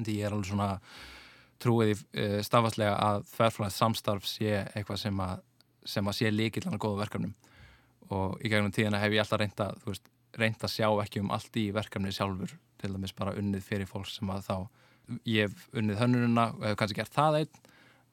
því 0.00 0.16
ég 0.18 0.26
er 0.26 0.34
alveg 0.34 0.50
svona 0.50 0.68
trúið 1.62 1.92
í 1.92 1.96
uh, 1.96 2.38
stafastlega 2.44 2.96
að 2.98 3.24
þverflæðið 3.36 3.76
samstarf 3.76 4.26
sé 4.28 4.50
eitthvað 4.72 5.00
sem 5.04 5.22
að, 5.22 5.44
sem 5.94 6.10
að 6.10 6.18
sé 6.18 6.32
líkillan 6.32 6.76
að 6.76 6.82
góða 6.84 7.04
verkefnum 7.04 7.34
og 8.12 8.42
í 8.42 8.50
gegnum 8.52 8.74
tíðina 8.74 9.00
hef 9.00 9.14
ég 9.14 9.22
alltaf 9.22 9.40
reynda, 9.40 9.70
veist, 9.86 10.10
reynda 10.36 10.66
að 10.66 10.74
sjá 10.74 10.88
ekki 11.04 11.22
um 11.22 11.32
allt 11.34 11.58
í 11.60 11.68
verkefni 11.74 12.12
sjálfur 12.12 12.56
til 12.82 12.92
dæmis 12.92 13.14
bara 13.16 13.36
unnið 13.38 13.64
fyrir 13.68 13.88
fólk 13.88 14.10
sem 14.10 14.30
að 14.32 14.48
þá 14.48 14.56
ég 15.28 15.48
hef 15.48 15.68
unnið 15.76 16.00
hönnununa 16.00 16.48
og 16.56 16.66
hef 16.70 16.80
kannski 16.80 17.00
gert 17.00 17.14
það 17.14 17.42
einn 17.42 17.60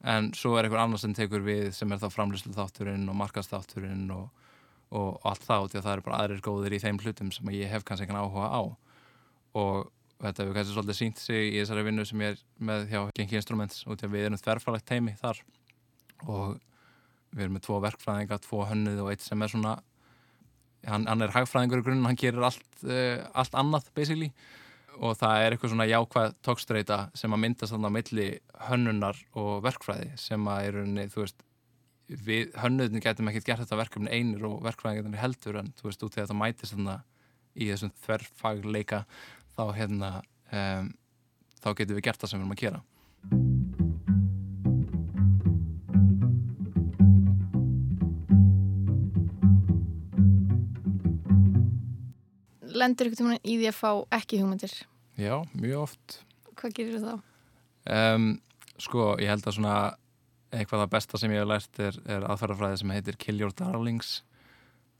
en 0.00 0.30
svo 0.36 0.54
er 0.56 0.64
einhver 0.64 0.80
annar 0.80 1.00
sem 1.00 1.14
tekur 1.16 1.42
við 1.44 1.70
sem 1.76 1.90
er 1.92 2.00
þá 2.00 2.08
framlýslu 2.14 2.54
þátturinn 2.56 3.08
og 3.12 3.18
markastátturinn 3.20 4.06
og, 4.14 4.28
og 4.96 5.18
allt 5.28 5.44
það 5.44 5.66
og 5.66 5.74
það 5.74 5.92
er 5.92 6.04
bara 6.06 6.20
aðrir 6.24 6.44
góðir 6.44 6.76
í 6.76 6.82
þeim 6.82 7.00
hlutum 7.02 7.32
sem 7.34 7.50
ég 7.52 7.72
hef 7.72 7.84
kannski 7.84 8.08
ekki 8.08 8.16
áhuga 8.16 8.48
á. 8.48 8.62
Og 9.60 9.90
þetta 10.22 10.44
hefur 10.44 10.56
kannski 10.56 10.76
svolítið 10.76 10.98
sínt 11.00 11.20
sig 11.20 11.50
í 11.50 11.58
þessari 11.58 11.84
vinnu 11.84 12.06
sem 12.08 12.24
ég 12.24 12.32
er 12.32 12.40
með 12.70 12.88
hjá 12.92 13.00
Genki 13.18 13.36
Instruments 13.40 13.84
og 13.86 14.00
við 14.00 14.26
erum 14.30 14.40
þverfalegt 14.40 14.88
teimi 14.88 15.16
þar. 15.20 15.42
Og 16.24 16.56
við 17.34 17.44
erum 17.44 17.58
með 17.58 17.66
tvo 17.68 17.78
verkfræðinga, 17.84 18.40
tvo 18.46 18.64
hönnuð 18.70 19.04
og 19.04 19.12
eitt 19.12 19.24
sem 19.24 19.44
er 19.44 19.52
svona 19.52 19.76
hann, 20.88 21.04
hann 21.04 21.20
er 21.20 21.34
hagfræðingur 21.34 21.82
í 21.82 21.86
grunnum, 21.86 22.08
hann 22.08 22.18
gerir 22.18 22.48
allt, 22.48 22.66
uh, 22.86 23.20
allt 23.36 23.56
annað 23.58 23.92
basically 23.96 24.32
og 25.00 25.16
það 25.16 25.42
er 25.42 25.54
eitthvað 25.54 25.72
svona 25.72 25.88
jákvæð 25.88 26.34
tókstreita 26.44 26.98
sem 27.16 27.32
að 27.32 27.42
myndast 27.44 27.72
þannig 27.72 27.88
á 27.88 27.96
milli 27.96 28.26
hönnunar 28.68 29.20
og 29.40 29.62
verkfræði 29.64 30.10
sem 30.20 30.50
að 30.52 30.66
er 30.66 30.76
rauninni, 30.76 31.06
þú 31.12 31.22
veist 31.24 31.46
við 32.10 32.50
hönnuðin 32.58 33.04
getum 33.04 33.30
ekkert 33.30 33.46
gert 33.48 33.62
þetta 33.62 33.78
verkefni 33.80 34.12
einir 34.12 34.44
og 34.48 34.58
verkfræðin 34.66 35.00
getum 35.00 35.16
heldur 35.20 35.60
en 35.62 35.72
þú 35.78 35.88
veist 35.88 36.04
út 36.04 36.18
í 36.18 36.20
það 36.20 36.36
mætist 36.40 36.74
þannig 36.74 37.06
í 37.54 37.70
þessum 37.70 37.94
þverfagleika 38.04 39.04
þá 39.56 39.64
hérna 39.78 40.10
um, 40.52 40.92
þá 41.62 41.70
getum 41.80 41.96
við 41.96 42.06
gert 42.10 42.20
það 42.20 42.34
sem 42.34 42.40
við 42.40 42.44
erum 42.44 42.56
að 42.58 42.62
gera 42.66 42.84
Lendur 52.80 53.10
ykkur 53.10 53.18
tíma 53.18 53.34
í 53.44 53.58
því 53.58 53.66
að 53.68 53.76
fá 53.76 53.90
ekki 54.16 54.38
hugmyndir? 54.40 54.72
Já, 55.20 55.34
mjög 55.52 55.82
oft. 55.84 56.20
Hvað 56.56 56.76
gerir 56.78 56.94
þú 56.96 57.00
þá? 57.04 57.16
um, 57.92 58.30
Sko, 58.80 59.02
ég 59.20 59.28
held 59.28 59.44
að 59.44 59.56
svona 59.58 59.74
eitthvað 60.50 60.80
það 60.84 60.92
besta 60.94 61.18
sem 61.20 61.32
ég 61.34 61.42
hef 61.42 61.48
lært 61.50 61.80
er, 61.84 61.98
er 62.08 62.24
aðferðafræði 62.32 62.78
sem 62.80 62.92
heitir 62.94 63.18
Kill 63.20 63.42
Your 63.42 63.52
Darlings. 63.56 64.22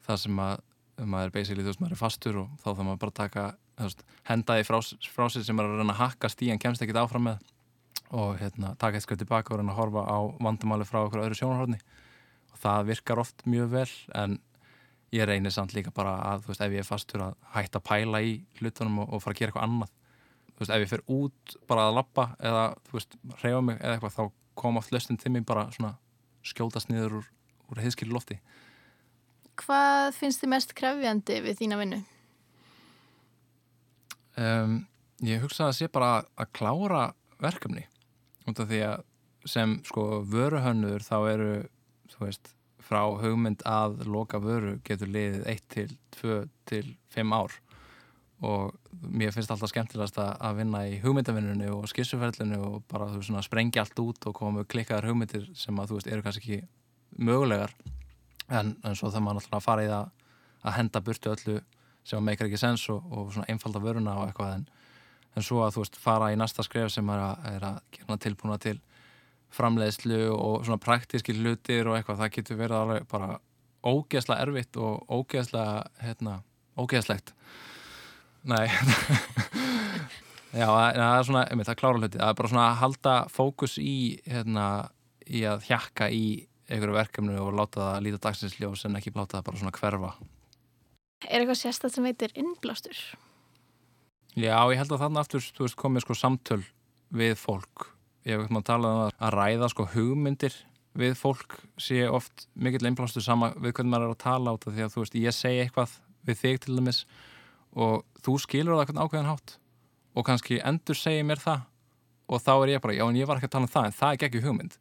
Það 0.05 0.19
sem 0.25 0.43
að 0.45 0.59
maður 1.01 1.31
er 1.31 1.33
basically, 1.33 1.65
þú 1.65 1.73
veist, 1.73 1.81
maður 1.81 1.95
er 1.97 2.01
fastur 2.03 2.39
og 2.43 2.51
þá 2.61 2.67
þarf 2.67 2.83
maður 2.85 3.01
bara 3.07 3.17
taka, 3.17 3.45
þú 3.79 3.87
veist, 3.89 4.05
henda 4.29 4.57
því 4.59 4.67
frá, 4.69 4.79
frá 5.15 5.25
sér 5.33 5.47
sem 5.47 5.57
maður 5.57 5.71
er 5.71 5.79
að 5.79 5.81
reyna 5.81 5.95
að 5.97 6.03
hakka 6.03 6.31
stíðan 6.35 6.61
kemst 6.61 6.85
ekkit 6.85 7.01
áfram 7.01 7.27
með. 7.31 7.47
Og 8.21 8.35
hérna, 8.43 8.75
taka 8.83 8.99
eitt 8.99 9.07
skrif 9.07 9.23
tilbaka 9.23 9.55
og 9.55 9.63
reyna 9.63 9.73
að 9.73 9.81
horfa 9.81 10.05
á 10.05 10.19
vandamáli 10.45 10.89
frá 10.89 11.01
okkur 11.07 11.23
öðru 11.25 11.39
sjónarhorni. 11.41 11.81
Og 12.53 12.61
það 12.61 12.91
virkar 12.91 13.23
oft 13.25 13.47
mjög 13.49 13.73
vel 13.73 13.89
en 14.21 14.37
ég 15.17 15.25
reynir 15.31 15.55
samt 15.55 15.73
líka 15.73 15.95
bara 15.95 16.19
að, 16.35 16.45
þú 16.45 16.53
veist, 16.53 16.67
ef 16.67 16.77
ég 16.77 16.85
er 16.85 16.91
fastur 16.91 17.25
að 17.31 17.41
hætta 17.55 17.81
að 17.81 17.89
pæla 17.89 18.21
í 18.27 18.37
hlutunum 18.61 19.01
og, 19.07 19.15
og 19.17 19.25
fara 19.25 19.39
að 19.39 19.41
gera 19.41 19.55
eitthvað 19.55 19.69
annað 19.71 19.97
þú 20.61 20.67
veist, 20.67 20.75
ef 20.75 20.85
ég 20.85 20.91
fer 20.91 21.03
út 21.09 21.57
bara 21.71 21.89
að 21.89 21.97
lappa 21.97 22.27
eða, 22.39 22.65
þú 22.89 22.99
veist, 22.99 23.19
reyfa 23.41 23.61
mig 23.65 23.81
eða 23.81 23.97
eitthvað 23.97 24.17
þá 24.19 24.25
kom 24.61 24.77
oft 24.77 24.93
löstin 24.93 25.17
til 25.21 25.33
mig 25.33 25.47
bara 25.49 25.71
svona 25.73 25.95
skjótast 26.45 26.91
niður 26.93 27.21
úr, 27.21 27.31
úr 27.73 27.81
heiðskili 27.81 28.13
lofti. 28.13 28.37
Hvað 29.61 30.13
finnst 30.17 30.45
þið 30.45 30.53
mest 30.53 30.77
krefjandi 30.77 31.41
við 31.45 31.59
þína 31.63 31.81
vinnu? 31.81 32.03
um, 34.37 34.79
Ég 35.25 35.43
hugsa 35.43 35.69
að 35.69 35.77
sé 35.77 35.89
bara 35.93 36.15
að, 36.19 36.29
að 36.41 36.53
klára 36.57 37.03
verkefni. 37.41 37.87
Út 38.49 38.61
af 38.61 38.69
því 38.71 38.85
að 38.87 39.03
sem 39.49 39.79
sko 39.89 40.23
vöruhönnur 40.29 41.05
þá 41.05 41.17
eru 41.31 41.53
þú 42.13 42.27
veist, 42.27 42.53
frá 42.85 43.03
hugmynd 43.21 43.63
að 43.69 44.03
loka 44.09 44.41
vöru 44.43 44.79
getur 44.85 45.11
liðið 45.13 45.45
1 45.49 45.67
til 45.73 45.89
2 46.19 46.39
til 46.69 46.85
5 47.15 47.37
ár 47.37 47.57
og 48.41 48.77
mér 49.01 49.33
finnst 49.35 49.51
alltaf 49.53 49.73
skemmtilegast 49.73 50.19
að 50.21 50.61
vinna 50.61 50.83
í 50.89 50.99
hugmyndavinnunni 51.03 51.69
og 51.73 51.89
skissuferlinu 51.91 52.61
og 52.65 52.77
bara 52.89 53.09
þú 53.11 53.21
veist 53.21 53.29
svona 53.29 53.45
sprengja 53.45 53.85
allt 53.85 54.01
út 54.01 54.29
og 54.29 54.37
koma 54.37 54.61
með 54.61 54.71
klikkaðar 54.75 55.11
hugmyndir 55.11 55.49
sem 55.57 55.77
að 55.81 55.91
þú 55.91 55.99
veist 55.99 56.11
eru 56.11 56.25
kannski 56.25 56.43
ekki 56.43 57.21
mögulegar. 57.21 57.75
En, 58.49 58.75
en 58.85 58.97
svo 58.97 59.13
það 59.13 59.27
maður 59.27 59.43
alltaf 59.43 59.59
að 59.61 59.67
fara 59.67 59.85
í 59.85 59.91
það 59.91 60.11
að 60.61 60.77
henda 60.77 61.03
burtu 61.05 61.33
öllu 61.35 61.57
sem 62.11 62.25
meikar 62.25 62.49
ekki 62.49 62.61
sens 62.61 62.87
og, 62.93 63.05
og 63.13 63.33
svona 63.35 63.49
einfalda 63.53 63.83
vöruna 63.83 64.17
og 64.21 64.29
eitthvað 64.29 64.55
en, 64.57 64.65
en 65.37 65.47
svo 65.47 65.61
að 65.65 65.77
þú 65.77 65.85
veist 65.85 66.01
fara 66.01 66.33
í 66.33 66.39
næsta 66.41 66.65
skref 66.67 66.93
sem 66.95 67.13
er 67.13 67.25
að, 67.25 67.45
er 67.53 67.67
að 67.71 67.83
gera 67.97 68.19
tilbúna 68.25 68.59
til 68.61 68.79
framleiðslu 69.55 70.21
og 70.33 70.65
svona 70.65 70.81
praktíski 70.81 71.35
hlutir 71.37 71.89
og 71.91 71.99
eitthvað, 71.99 72.23
það 72.23 72.35
getur 72.37 72.61
verið 72.61 72.79
alveg 72.79 73.09
bara 73.11 73.31
ógeðslega 73.81 74.47
erfitt 74.47 74.79
og 74.79 75.05
ógeðslega 75.11 75.85
hérna, 76.05 76.41
ógeðslegt 76.79 77.35
Nei 78.49 78.67
Já, 80.51 80.67
það 80.67 81.01
er 81.05 81.27
svona, 81.29 81.45
einmitt, 81.47 81.69
það 81.69 81.79
klára 81.79 82.01
hluti 82.01 82.19
það 82.19 82.33
er 82.33 82.39
bara 82.41 82.51
svona 82.51 82.67
að 82.67 82.81
halda 82.81 83.15
fókus 83.31 83.77
í 83.79 83.97
hérna, 84.27 84.67
í 85.31 85.45
að 85.47 85.69
hjakka 85.69 86.09
í 86.11 86.25
einhverju 86.71 86.97
verkefni 86.97 87.39
og 87.39 87.55
láta 87.55 87.85
það 87.85 88.05
líta 88.07 88.23
dagsinsljós 88.27 88.85
en 88.89 88.99
ekki 88.99 89.13
láta 89.15 89.39
það 89.39 89.47
bara 89.47 89.61
svona 89.63 89.77
hverfa 89.79 90.13
Er 91.29 91.43
eitthvað 91.43 91.61
sérstætt 91.61 91.95
sem 91.95 92.07
heitir 92.09 92.33
innblástur? 92.39 92.97
Já, 94.39 94.57
ég 94.71 94.79
held 94.79 94.95
að 94.95 95.03
þarna 95.03 95.25
aftur, 95.25 95.43
þú 95.45 95.67
veist, 95.67 95.77
komið 95.79 96.05
sko 96.07 96.17
samtöl 96.17 96.63
við 97.13 97.35
fólk. 97.37 97.91
Ég 98.25 98.35
hef 98.37 98.45
ekkert 98.45 98.55
maður 98.55 98.69
talað 98.71 98.95
um 98.95 99.03
að, 99.11 99.35
ræða 99.35 99.71
sko 99.73 99.87
hugmyndir 99.95 100.57
við 101.01 101.17
fólk 101.19 101.59
sé 101.81 102.07
oft 102.11 102.47
mikill 102.59 102.87
einblástu 102.89 103.23
sama 103.23 103.53
við 103.57 103.75
hvernig 103.77 103.93
maður 103.93 104.09
er 104.09 104.15
að 104.15 104.23
tala 104.25 104.55
át 104.55 104.67
því 104.67 104.85
að 104.87 104.95
þú 104.95 105.05
veist, 105.05 105.19
ég 105.21 105.37
segi 105.37 105.61
eitthvað 105.65 105.93
við 106.27 106.41
þig 106.41 106.63
til 106.65 106.79
dæmis 106.79 107.03
og 107.77 108.05
þú 108.25 108.37
skilur 108.43 108.75
það 108.75 108.85
eitthvað 108.85 109.05
ákveðan 109.05 109.31
hátt 109.31 109.57
og 110.17 110.27
kannski 110.27 110.59
endur 110.67 110.99
segi 110.99 111.23
mér 111.27 111.43
það 111.43 111.67
og 112.31 112.43
þá 112.43 112.53
er 112.55 112.73
ég 112.75 112.83
bara, 112.83 112.95
já 112.95 113.05
en 113.07 113.19
ég 113.19 113.29
var 113.29 113.39
ekki 113.39 113.51
að 113.51 113.55
tala 113.57 113.67
um 113.67 113.73
það 113.73 113.87
en 113.89 113.97
það 113.99 114.13
er 114.13 114.27
ekki 114.29 114.43
hugmynd. 114.45 114.75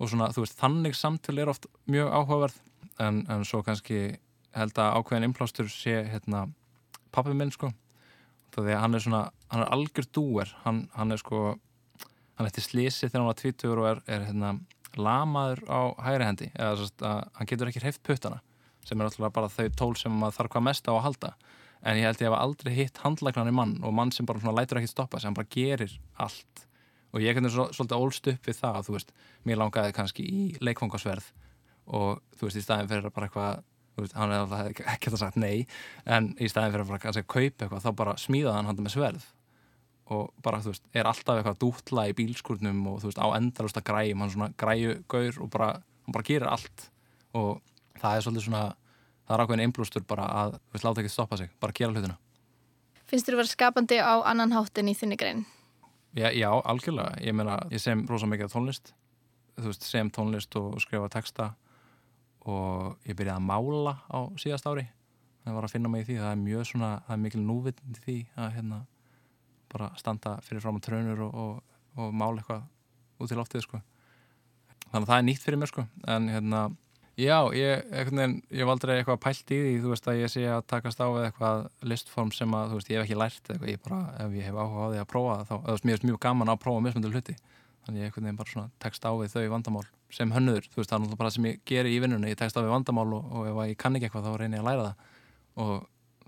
Og 0.00 0.10
svona, 0.10 0.30
þú 0.34 0.44
veist, 0.44 0.56
þannig 0.58 0.96
samtöl 0.96 1.40
er 1.40 1.50
oft 1.52 1.66
mjög 1.90 2.12
áhugaverð 2.16 2.60
en, 3.04 3.18
en 3.30 3.44
svo 3.46 3.60
kannski 3.66 3.98
held 4.56 4.78
að 4.80 4.96
ákveðin 4.98 5.28
einblástur 5.28 5.68
sé 5.70 5.98
hérna 6.08 6.46
pappi 7.14 7.34
minn 7.36 7.52
sko. 7.54 7.70
Því 8.54 8.72
að 8.72 8.80
hann 8.80 8.96
er 8.96 9.04
svona, 9.04 9.22
hann 9.52 9.64
er 9.64 9.72
algjör 9.74 10.08
dúer. 10.14 10.54
Hann, 10.64 10.84
hann 10.94 11.12
er 11.12 11.20
sko 11.20 11.42
hann 12.38 12.48
eftir 12.48 12.64
slísi 12.64 13.08
þegar 13.08 13.20
hann 13.20 13.30
var 13.30 13.38
tvítugur 13.42 13.82
og 13.82 13.90
er, 13.90 14.02
er 14.08 14.26
hérna, 14.30 14.54
lamaður 14.96 15.64
á 15.68 15.80
hægri 16.06 16.28
hendi. 16.30 16.50
Eða 16.54 16.88
að 16.88 17.20
hann 17.36 17.50
getur 17.50 17.70
ekki 17.70 17.84
hreift 17.84 18.04
puttana 18.06 18.40
sem 18.84 19.00
er 19.00 19.08
alltaf 19.08 19.32
bara 19.32 19.52
þau 19.52 19.68
tól 19.76 19.94
sem 19.96 20.12
maður 20.12 20.38
þarf 20.38 20.54
hvað 20.54 20.66
mest 20.66 20.88
á 20.88 20.92
að 20.92 21.04
halda 21.06 21.30
en 21.84 21.98
ég 22.00 22.08
held 22.08 22.22
ég 22.22 22.30
hef 22.30 22.38
aldrei 22.38 22.72
hitt 22.74 23.00
handlæknan 23.04 23.50
í 23.50 23.54
mann 23.54 23.74
og 23.84 23.92
mann 23.96 24.12
sem 24.14 24.26
bara 24.26 24.40
svona 24.40 24.56
lætur 24.56 24.80
ekki 24.80 24.90
stoppa 24.90 25.20
sem 25.20 25.36
bara 25.36 25.50
gerir 25.52 25.92
allt. 26.16 26.64
Og 27.14 27.22
ég 27.22 27.36
er 27.36 27.46
svo, 27.52 27.68
svolítið 27.70 28.00
ólst 28.00 28.30
upp 28.32 28.48
við 28.48 28.58
það 28.58 28.78
að 28.78 28.88
þú 28.88 28.96
veist, 28.96 29.12
mér 29.46 29.60
langaði 29.60 29.94
kannski 29.94 30.24
í 30.24 30.42
leikfangasverð 30.64 31.28
og 31.94 32.22
þú 32.34 32.48
veist, 32.48 32.58
í 32.58 32.64
staðin 32.64 32.90
fyrir 32.90 33.14
bara 33.14 33.28
eitthvað 33.28 33.62
þú 33.94 34.02
veist, 34.02 34.16
hann 34.18 34.32
er 34.34 34.42
alltaf 34.42 34.82
ekki 34.96 35.12
að 35.12 35.20
sagt 35.20 35.38
nei 35.38 35.66
en 36.04 36.32
í 36.40 36.48
staðin 36.50 36.74
fyrir 36.74 36.86
að 36.86 36.92
bara 36.92 37.02
kannski 37.04 37.24
kaupa 37.28 37.66
eitthvað 37.66 37.84
þá 37.84 37.90
bara 38.00 38.16
smíðaði 38.18 38.56
hann 38.56 38.70
hann 38.70 38.82
með 38.82 38.96
sverð. 38.96 39.28
Og 40.14 40.32
bara, 40.44 40.60
þú 40.60 40.74
veist, 40.74 40.88
er 40.92 41.08
alltaf 41.08 41.38
eitthvað 41.38 41.60
dútla 41.62 42.08
í 42.10 42.16
bílskurnum 42.16 42.82
og 42.90 42.98
þú 43.02 43.10
veist, 43.10 43.20
á 43.22 43.28
endalusta 43.38 43.84
græjum 43.84 44.24
hann 44.24 44.32
svona 44.34 44.50
græju 44.60 44.98
gaur 45.08 45.38
og 45.44 45.52
bara 45.54 45.70
hann 45.78 46.16
bara 46.16 46.26
gerir 46.26 46.50
allt. 46.50 46.88
Og 47.38 47.62
það 48.00 48.16
er 48.16 48.26
svolítið 48.26 48.48
svona, 48.48 48.64
það 49.24 49.34
er 49.36 49.42
ákveðin 49.44 49.64
einblústur 49.64 50.06
bara 50.08 50.28
að, 50.42 50.56
þú 50.58 50.76
veist, 50.76 50.86
láta 50.86 51.02
ekki 51.02 51.12
stoppa 51.12 51.38
sig 51.40 51.52
bara 51.60 51.76
gera 51.76 51.92
hlutina. 51.92 52.16
Finnst 53.10 53.28
þér 53.28 53.36
að 53.36 53.42
vera 53.42 53.52
skapandi 53.52 54.00
á 54.00 54.14
annan 54.24 54.54
hátt 54.56 54.80
en 54.80 54.90
í 54.90 54.96
þinni 54.96 55.18
grein? 55.20 55.44
Já, 56.14 56.28
já 56.30 56.48
algjörlega, 56.52 57.18
ég 57.24 57.34
meina, 57.36 57.58
ég 57.74 57.82
sem 57.82 58.04
rosa 58.08 58.28
mikið 58.30 58.52
tónlist, 58.52 58.92
þú 59.58 59.70
veist, 59.70 59.86
sem 59.86 60.10
tónlist 60.14 60.56
og 60.60 60.76
skrifa 60.82 61.10
texta 61.12 61.52
og 62.44 63.00
ég 63.08 63.16
byrjaði 63.16 63.40
að 63.40 63.48
mála 63.48 63.96
á 64.06 64.18
síðast 64.40 64.68
ári. 64.68 64.86
Það 65.44 65.56
var 65.58 65.66
að 65.66 65.74
finna 65.74 65.90
mig 65.92 66.04
í 66.04 66.08
því, 66.08 66.18
það 66.22 66.30
er 66.30 66.40
mjög 66.40 66.68
svona 66.70 66.90
það 67.06 67.16
er 67.16 67.22
mikil 67.24 67.40
núvitnd 67.44 67.98
í 67.98 68.02
því 68.04 68.18
að 68.40 68.54
hérna 68.54 68.78
bara 69.74 69.90
standa 69.98 70.36
fyrir 70.46 70.62
fram 70.62 70.78
á 70.78 70.84
trönur 70.84 71.26
og, 71.26 71.34
og, 71.34 71.74
og 71.98 72.14
mála 72.14 72.40
eitthvað 72.40 72.62
út 73.20 73.34
í 73.34 73.38
loftið 73.38 73.66
sko. 73.66 73.80
Þannig 74.92 75.02
að 75.02 75.10
það 75.10 75.18
er 75.18 75.26
nýtt 75.26 75.42
fyrir 75.42 75.60
mér 75.60 75.72
sko. 75.72 75.84
En 76.14 76.30
hérna, 76.30 76.62
já, 77.20 77.38
ég, 77.54 77.84
veginn, 78.10 78.36
ég 78.50 78.66
var 78.66 78.76
aldrei 78.76 78.94
eitthvað 78.98 79.20
pælt 79.22 79.52
í 79.54 79.58
því, 79.60 79.74
þú 79.82 79.90
veist 79.92 80.08
að 80.10 80.20
ég 80.20 80.32
sé 80.32 80.44
að 80.50 80.62
takast 80.70 81.02
á 81.02 81.06
við 81.06 81.26
eitthvað 81.28 81.66
listform 81.92 82.32
sem 82.34 82.56
að, 82.56 82.72
þú 82.72 82.80
veist, 82.80 82.90
ég 82.90 82.98
hef 82.98 83.06
ekki 83.06 83.18
lært 83.20 83.50
eitthvað, 83.50 83.70
ég 83.70 83.82
bara, 83.84 84.00
ef 84.24 84.34
ég 84.38 84.48
hef 84.48 84.58
áhuga 84.58 84.84
á 84.84 84.90
því 84.92 85.02
að 85.02 85.10
prófa 85.14 85.36
þá, 85.48 85.54
eða 85.60 85.88
mér 85.88 85.98
er 85.98 86.08
mjög 86.10 86.20
gaman 86.26 86.52
að 86.54 86.60
prófa 86.64 86.84
mismöndu 86.86 87.12
hluti. 87.14 87.36
Þannig 87.84 88.00
ég 88.00 88.08
einhvern 88.08 88.24
veginn 88.24 88.38
bara 88.40 88.50
svona 88.50 88.70
tekst 88.80 89.04
á 89.04 89.12
við 89.12 89.34
þau 89.34 89.48
vandamál 89.52 89.86
sem 90.14 90.30
hönnur, 90.32 90.64
þú 90.72 90.78
veist, 90.80 90.90
það 90.90 90.96
er 90.96 91.02
náttúrulega 91.02 91.20
bara 91.20 91.32
sem 91.34 91.48
ég 91.50 91.58
geri 91.68 91.90
í 91.92 91.98
vinnunni, 92.00 92.30
ég 92.32 92.38
tekst 92.40 92.56
á 92.56 92.64
við 92.64 92.72
vandamál 92.72 93.10
og, 93.12 93.26
og 93.28 93.48
ef 93.50 93.58
ég 93.68 93.80
kann 93.82 93.98
ekki 93.98 94.08
eitthvað 94.08 94.30
þá 94.30 94.38
reynir 94.40 94.56
ég 94.56 94.64
að 94.64 94.68
læra 94.70 94.86
það. 94.86 95.10
Og 95.64 95.74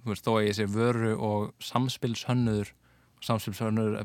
þú 0.02 0.11
veist, 0.12 0.26
þó 0.26 0.33
að 0.35 0.45
ég 0.47 0.59
sé 0.59 0.66
vöru 0.69 1.14
og 1.16 1.55
samspilshönnur 1.64 2.75
samspilshönnur 3.25 4.05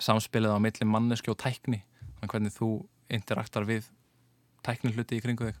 samspilið 0.00 0.54
á 0.56 0.58
milli 0.62 0.86
manneski 0.88 1.32
og 1.32 1.40
tækni 1.42 1.82
hvernig 2.22 2.54
þú 2.54 2.70
interaktar 3.12 3.66
við 3.68 3.90
tækni 4.66 4.92
hluti 4.94 5.18
í 5.18 5.24
kringu 5.24 5.50
þig 5.50 5.60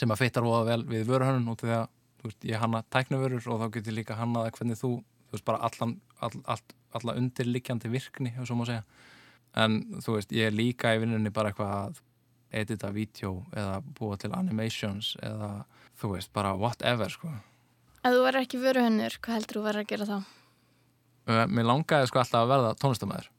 sem 0.00 0.12
að 0.12 0.22
fittar 0.22 0.46
hóða 0.46 0.64
vel 0.70 0.82
við 0.88 1.06
vöruhönnun 1.08 1.52
út 1.52 1.62
af 1.64 1.68
því 1.68 1.76
að, 1.76 1.86
veist, 2.26 2.48
ég 2.48 2.60
hanna 2.60 2.82
tæknivörur 2.92 3.46
og 3.52 3.62
þá 3.62 3.66
getur 3.76 3.96
líka 3.96 4.16
hannað 4.18 4.50
hvernig 4.58 4.80
þú, 4.80 4.90
þú 5.28 5.36
veist, 5.36 5.46
bara 5.46 5.62
allan, 5.68 5.94
all, 6.20 6.32
all, 6.44 6.64
alla 6.98 7.16
undirliggjandi 7.20 7.92
virkni, 7.92 8.34
ef 8.34 8.48
svo 8.48 8.58
má 8.58 8.66
segja 8.68 8.84
en 9.56 9.78
þú 10.04 10.18
veist, 10.18 10.34
ég 10.36 10.50
er 10.50 10.56
líka 10.56 10.92
í 10.92 11.00
vinnunni 11.00 11.32
bara 11.34 11.52
eitthvað 11.52 11.72
að 11.78 12.02
edita 12.56 12.92
vídeo 12.94 13.38
eða 13.56 13.80
búa 13.96 14.18
til 14.20 14.32
animations 14.36 15.14
eða 15.24 15.50
þú 15.96 16.12
veist, 16.12 16.32
bara 16.36 16.52
whatever 16.60 17.12
sko. 17.12 17.32
Ef 18.02 18.12
þú 18.12 18.20
verður 18.22 18.42
ekki 18.44 18.60
vöruhönnur, 18.62 19.16
hvað 19.24 19.38
heldur 19.40 19.58
þú 19.58 19.64
verður 19.64 19.84
að 19.86 19.90
gera 19.92 20.08
þá? 20.10 20.18
Uh, 21.26 21.42
Mér 21.50 21.66
langaði 21.66 22.10
sko 22.10 22.20
alltaf 22.22 22.44
að 22.44 22.52
verða 22.52 22.76
tónlistamæður 22.82 23.32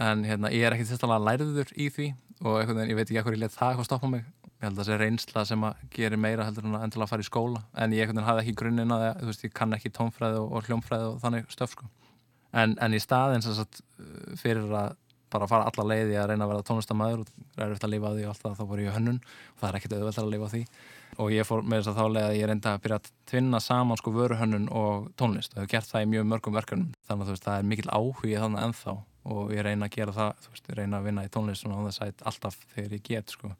en 0.00 0.22
hérna, 0.24 0.52
ég 0.54 0.64
er 0.64 0.76
ekki 0.76 0.86
sérstaklega 0.88 1.26
læriður 1.26 1.72
í 1.74 1.90
því 1.92 2.06
og 2.40 2.56
einhvern 2.56 2.78
veginn, 2.78 2.92
ég 2.94 2.98
veit 2.98 3.10
ekki 3.10 3.22
hvað 3.24 3.36
ég 3.36 3.42
let 3.42 3.54
það 3.56 3.72
eitthvað 3.72 3.88
stoppa 3.88 4.10
mig. 4.10 4.24
Ég 4.60 4.64
held 4.64 4.74
að 4.74 4.80
það 4.80 4.88
sé 4.88 4.96
reynsla 5.00 5.44
sem 5.48 5.66
að 5.66 5.84
gerir 5.94 6.20
meira 6.20 6.46
heldur 6.46 6.66
en 6.68 6.78
að 6.80 7.10
fara 7.10 7.24
í 7.24 7.28
skóla. 7.28 7.62
En 7.76 7.92
ég 7.96 8.04
einhvern 8.04 8.20
veginn 8.20 8.28
hafði 8.28 8.44
ekki 8.44 8.56
grunninn 8.60 8.94
að 8.94 9.04
það, 9.04 9.20
þú 9.20 9.28
veist, 9.30 9.44
ég 9.44 9.54
kann 9.56 9.76
ekki 9.76 9.92
tónfræði 9.96 10.40
og, 10.40 10.54
og 10.56 10.68
hljómfræði 10.68 11.08
og 11.10 11.20
þannig 11.24 11.52
stöf 11.52 11.76
sko. 11.76 11.88
En, 12.50 12.74
en 12.82 12.96
í 12.96 13.00
staðin 13.00 13.44
sem 13.44 13.56
sagt 13.56 13.82
fyrir 14.40 14.72
að 14.72 14.96
bara 15.30 15.46
fara 15.46 15.68
alla 15.70 15.84
leiði 15.86 16.16
að 16.18 16.32
reyna 16.32 16.46
að 16.46 16.52
vera 16.54 16.66
tónlistamæður 16.66 17.20
og 17.22 17.60
er 17.60 17.74
eftir 17.74 17.86
að 17.86 17.92
lifa 17.94 18.08
á 18.10 18.14
því 18.16 18.24
og 18.24 18.32
allt 18.32 18.42
það, 18.42 18.56
þá 18.58 18.64
voru 18.72 18.86
ég 18.86 18.96
hönnun. 18.96 19.20
Og 19.54 19.60
það 19.60 19.68
er 19.68 19.78
ekkert 19.78 19.94
auðvelt 19.98 20.22
að 20.22 20.32
lifa 20.34 20.48
á 20.48 20.52
því. 20.54 20.62
Og 21.20 21.34
ég 21.34 21.46
fór 21.46 21.62
með 21.62 21.80
þess 21.82 21.92
að 21.92 22.00
þá 22.00 22.16
leið 22.16 22.26
að 22.26 22.38
ég 22.38 22.50
reynda 22.50 22.72
að 22.72 22.82
byrja 22.84 22.98
að 22.98 23.12
tvinna 23.30 23.60
saman 23.62 24.00
sko 24.00 24.14
vöruhönnun 24.16 24.66
og 24.80 25.06
tónlist. 25.20 25.54
Og 25.54 25.62
hef 25.62 25.70
gert 25.70 25.90
það 25.90 26.06
í 26.06 26.10
mjög 26.16 26.26
mörgum 26.32 26.58
verkefnum. 26.58 26.90
Þannig 27.06 27.28
að 27.28 27.32
veist, 27.34 27.46
það 27.46 27.60
er 27.60 27.70
mikil 27.70 27.90
áhugi 27.94 28.40
þannig 28.42 28.66
ennþá 28.66 28.96
og 29.24 29.52
ég 29.54 29.64
reyna 29.66 29.88
að 29.88 29.96
gera 29.98 30.16
það, 30.16 30.44
þú 30.44 30.54
veist, 30.54 30.70
ég 30.70 30.78
reyna 30.80 31.00
að 31.00 31.10
vinna 31.10 31.26
í 31.26 31.32
tónlist 31.32 31.64
svona 31.64 31.80
á 31.80 31.86
þess 31.88 32.04
að 32.06 32.28
alltaf 32.30 32.62
þegar 32.74 32.96
ég 32.96 33.08
get 33.10 33.36
sko 33.36 33.54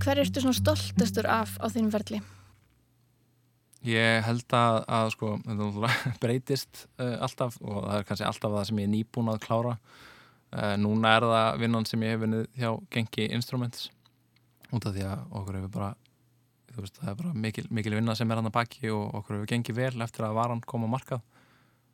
Hver 0.00 0.18
ertu 0.24 0.40
svona 0.42 0.56
stoltastur 0.56 1.26
af 1.30 1.58
á 1.62 1.70
þínum 1.70 1.92
ferli? 1.94 2.18
Ég 3.88 4.24
held 4.26 4.52
að, 4.52 4.78
að 4.92 5.06
sko, 5.14 5.34
breytist 6.22 6.84
uh, 7.00 7.16
alltaf 7.24 7.56
og 7.62 7.86
það 7.86 7.96
er 7.96 8.06
kannski 8.08 8.28
alltaf 8.28 8.56
það 8.56 8.68
sem 8.68 8.82
ég 8.82 8.88
er 8.88 8.92
nýbúin 8.92 9.32
að 9.32 9.40
klára. 9.46 9.72
Uh, 10.50 10.74
núna 10.82 11.14
er 11.16 11.26
það 11.30 11.62
vinnan 11.62 11.88
sem 11.88 12.04
ég 12.04 12.14
hef 12.14 12.22
vinnið 12.24 12.46
hjá 12.58 12.70
Genki 12.92 13.28
Instruments 13.30 13.88
út 14.70 14.86
af 14.86 14.94
því 14.94 15.04
að 15.06 15.34
okkur 15.40 15.58
hefur 15.58 15.72
bara, 15.74 15.90
veist, 16.76 16.98
það 17.00 17.12
er 17.12 17.18
bara 17.22 17.34
mikil, 17.46 17.66
mikil 17.74 17.96
vinna 17.96 18.14
sem 18.18 18.30
er 18.30 18.40
hann 18.40 18.50
að 18.50 18.56
baki 18.58 18.90
og 18.94 19.20
okkur 19.20 19.38
hefur 19.38 19.50
gengið 19.50 19.78
vel 19.80 20.04
eftir 20.04 20.26
að 20.26 20.36
varan 20.38 20.62
koma 20.66 20.88
að 20.88 20.94
markað 20.94 21.24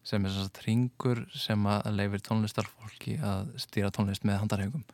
sem 0.07 0.27
er 0.27 0.35
svona 0.35 0.65
ringur 0.67 1.23
sem 1.35 1.69
að 1.71 1.89
leifir 1.97 2.23
tónlistarfólki 2.27 3.17
að 3.27 3.55
stýra 3.63 3.91
tónlist 3.95 4.27
með 4.27 4.43
handarhegum. 4.43 4.85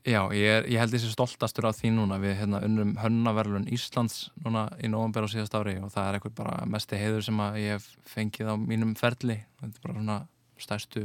Já, 0.00 0.22
ég, 0.32 0.46
er, 0.48 0.66
ég 0.72 0.80
held 0.80 0.94
þessi 0.94 1.10
stoltastur 1.12 1.66
af 1.68 1.76
því 1.76 1.90
núna. 1.98 2.16
Við 2.22 2.38
hérna, 2.38 2.62
unnum 2.64 2.94
hönnaverlun 3.02 3.66
Íslands 3.68 4.30
núna 4.40 4.64
í 4.80 4.88
november 4.88 5.26
á 5.26 5.28
síðast 5.28 5.56
ári 5.58 5.76
og 5.76 5.92
það 5.92 6.06
er 6.06 6.16
eitthvað 6.16 6.36
bara 6.38 6.68
mesti 6.72 7.00
heiður 7.00 7.26
sem 7.26 7.42
ég 7.60 7.74
hef 7.76 7.88
fengið 8.08 8.48
á 8.48 8.56
mínum 8.56 8.94
ferli. 8.96 9.42
Þetta 9.60 9.76
er 9.76 9.84
bara 9.84 9.98
svona 9.98 10.16
stærstu 10.60 11.04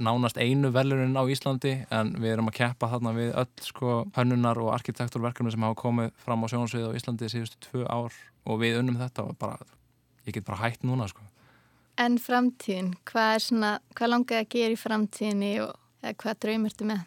nánast 0.00 0.38
einu 0.40 0.70
verlunin 0.72 1.18
á 1.18 1.26
Íslandi 1.26 1.74
en 1.92 2.14
við 2.22 2.36
erum 2.36 2.48
að 2.48 2.56
keppa 2.60 2.88
þarna 2.94 3.12
við 3.18 3.34
öll 3.42 3.66
sko 3.66 3.98
hönnunar 4.16 4.62
og 4.62 4.72
arkitekturverkefni 4.78 5.52
sem 5.52 5.66
hafa 5.66 5.78
komið 5.82 6.14
fram 6.22 6.46
á 6.46 6.50
sjónarsvið 6.54 6.86
á 6.86 6.96
Íslandi 6.96 7.28
síðustu 7.34 7.60
tvö 7.66 7.84
ár. 7.90 8.14
Og 8.46 8.62
við 8.62 8.78
unnum 8.80 8.96
þetta 9.02 9.26
og 9.26 9.36
bara, 9.42 9.58
ég 10.24 10.38
get 10.38 10.46
bara 10.46 10.62
hægt 10.62 10.86
núna 10.86 11.10
sko. 11.10 11.26
En 12.00 12.16
framtíðin, 12.22 12.94
hvað 13.10 13.50
hvað 13.98 14.14
langaði 14.14 14.40
að 14.40 14.52
gera 14.54 14.72
í 14.72 14.80
framtíðinni 14.80 15.54
og 15.66 15.74
hvað 16.22 16.38
draumirtu 16.46 16.86
með? 16.88 17.02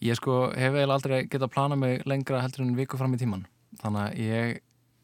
Ég 0.00 0.16
sko 0.16 0.46
hef 0.56 0.72
eiginlega 0.72 0.96
aldrei 0.96 1.18
getað 1.26 1.48
að 1.50 1.54
plana 1.54 1.76
mig 1.76 2.04
lengra 2.08 2.40
heldur 2.40 2.64
en 2.64 2.76
viku 2.78 2.96
fram 3.00 3.12
í 3.12 3.20
tíman 3.20 3.44
þannig 3.82 4.00
að 4.06 4.20
ég 4.24 4.60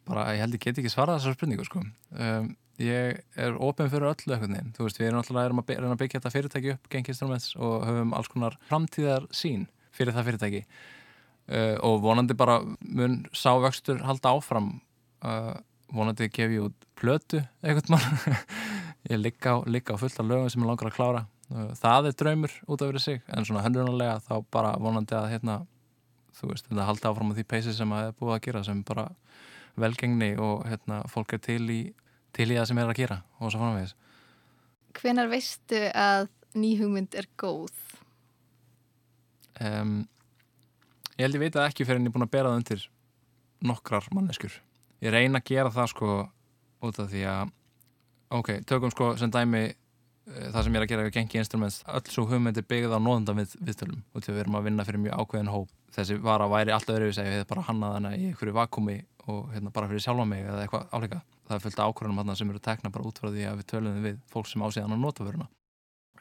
bara, 0.07 0.29
ég 0.35 0.45
held 0.45 0.57
ég 0.57 0.63
get 0.63 0.81
ekki 0.81 0.93
svarað 0.93 1.21
þessar 1.21 1.37
spurningu 1.37 1.67
sko. 1.67 1.83
Um, 2.15 2.51
ég 2.81 3.21
er 3.41 3.59
ofinn 3.63 3.91
fyrir 3.93 4.11
öllu 4.13 4.37
eitthvað 4.37 4.73
þú 4.77 4.87
veist, 4.87 5.01
við 5.01 5.09
erum 5.09 5.21
alltaf 5.23 5.41
erum 5.43 5.63
að 5.63 5.73
reyna 5.73 5.95
að 5.97 6.03
byggja 6.03 6.21
þetta 6.21 6.35
fyrirtæki 6.35 6.73
upp, 6.75 6.91
Genki 6.93 7.13
Instruments 7.13 7.55
og 7.57 7.87
höfum 7.89 8.15
alls 8.17 8.31
konar 8.33 8.59
framtíðar 8.71 9.29
sín 9.35 9.67
fyrir 9.97 10.17
það 10.17 10.31
fyrirtæki. 10.31 10.65
Uh, 11.47 11.77
og 11.87 12.01
vonandi 12.03 12.37
bara 12.39 12.59
mun 12.81 13.21
sávöxtur 13.37 14.03
halda 14.07 14.35
áfram. 14.35 14.77
Uh, 15.25 15.55
vonandi 15.95 16.29
gef 16.29 16.53
ég 16.53 16.67
út 16.67 16.89
plötu 16.99 17.43
eitthvað 17.63 18.03
ég 19.11 19.21
ligga 19.21 19.55
á, 19.55 19.57
á 19.63 19.97
fullt 20.01 20.21
af 20.21 20.27
lögum 20.27 20.51
sem 20.51 20.63
ég 20.63 20.69
langar 20.69 20.91
að 20.91 20.97
klára 20.99 21.27
það 21.51 22.09
er 22.11 22.17
draumur 22.19 22.55
út 22.67 22.83
af 22.83 22.91
verið 22.91 23.05
sig 23.05 23.21
en 23.31 23.47
svona 23.47 23.63
höndunarlega 23.67 24.19
þá 24.25 24.35
bara 24.51 24.73
vonandi 24.83 25.15
að 25.15 25.29
hérna, 25.35 25.59
þú 26.35 26.51
veist, 26.51 26.67
þetta 26.67 26.87
haldi 26.89 27.07
áfram 27.11 27.31
á 27.31 27.37
því 27.37 27.45
peysi 27.53 27.75
sem 27.77 27.93
að 27.95 28.09
er 28.09 28.17
búið 28.19 28.35
að 28.35 28.43
gera 28.49 28.65
sem 28.67 28.83
bara 28.87 29.07
velgengni 29.77 30.33
og 30.43 30.65
hérna, 30.67 31.03
fólk 31.13 31.37
er 31.37 31.43
til 31.45 31.63
í, 31.71 31.81
til 32.35 32.49
í 32.51 32.57
það 32.59 32.69
sem 32.73 32.81
er 32.83 32.91
að 32.91 33.01
gera 33.03 33.21
og 33.39 33.53
svo 33.53 33.63
framvegis 33.63 33.95
Hvenar 34.97 35.29
veistu 35.29 35.81
að 35.93 36.29
nýhugmynd 36.57 37.15
er 37.21 37.29
góð? 37.39 37.75
um, 39.61 40.07
Ég 41.17 41.25
held 41.25 41.39
ég 41.39 41.43
veit 41.47 41.57
að 41.57 41.71
ekki 41.71 41.87
fyrir 41.89 42.01
en 42.01 42.09
ég 42.09 42.13
er 42.13 42.17
búin 42.17 42.27
að 42.27 42.35
bera 42.35 42.51
það 42.51 42.59
undir 42.61 42.87
nokkrar 43.67 44.09
manneskur 44.13 44.59
ég 45.05 45.13
reyna 45.15 45.41
að 45.41 45.49
gera 45.53 45.73
það 45.73 45.93
sko 45.95 46.11
út 46.85 46.99
af 47.01 47.09
því 47.13 47.23
að 47.31 47.53
ok, 48.37 48.51
tökum 48.69 48.93
sko 48.93 49.15
sem 49.21 49.33
dæmi 49.33 49.63
það 50.27 50.63
sem 50.67 50.75
ég 50.75 50.81
er 50.81 50.87
að 50.87 50.93
gera 50.93 51.07
við 51.07 51.17
gengi 51.17 51.41
instruments. 51.41 51.81
Öll 51.87 52.13
svo 52.13 52.27
hugmyndi 52.31 52.65
byggð 52.67 52.97
á 52.97 53.01
nóðundan 53.01 53.41
við, 53.41 53.57
viðtölum 53.69 54.01
og 54.13 54.25
til 54.25 54.35
við 54.35 54.43
erum 54.45 54.59
að 54.59 54.69
vinna 54.71 54.87
fyrir 54.89 55.03
mjög 55.05 55.21
ákveðin 55.23 55.53
hóp. 55.55 55.75
Þessi 55.97 56.19
var 56.25 56.45
að 56.45 56.55
væri 56.57 56.75
alltaf 56.77 56.97
öðru 56.97 57.11
við 57.11 57.19
segja 57.19 57.33
við 57.33 57.41
hefum 57.41 57.53
bara 57.55 57.67
hannað 57.71 57.95
hana 57.97 58.15
í 58.17 58.25
einhverju 58.31 58.57
vakumi 58.57 58.97
og 59.27 59.53
hérna, 59.55 59.75
bara 59.75 59.91
fyrir 59.91 60.05
sjálfa 60.05 60.27
mig 60.29 60.43
eða 60.47 60.65
eitthvað 60.65 60.89
álíka. 60.93 61.21
Það 61.47 61.57
er 61.57 61.65
fullt 61.67 61.85
ákvörðunum 61.87 62.23
hana 62.23 62.37
sem 62.37 62.51
eru 62.51 62.63
tekna 62.63 62.93
bara 62.95 63.07
út 63.07 63.23
frá 63.23 63.31
því 63.31 63.47
að 63.47 63.61
við 63.63 63.71
tölum 63.73 64.03
við 64.03 64.19
fólk 64.33 64.51
sem 64.51 64.67
ásíðan 64.67 64.99
á 64.99 64.99
notavöruna 64.99 65.49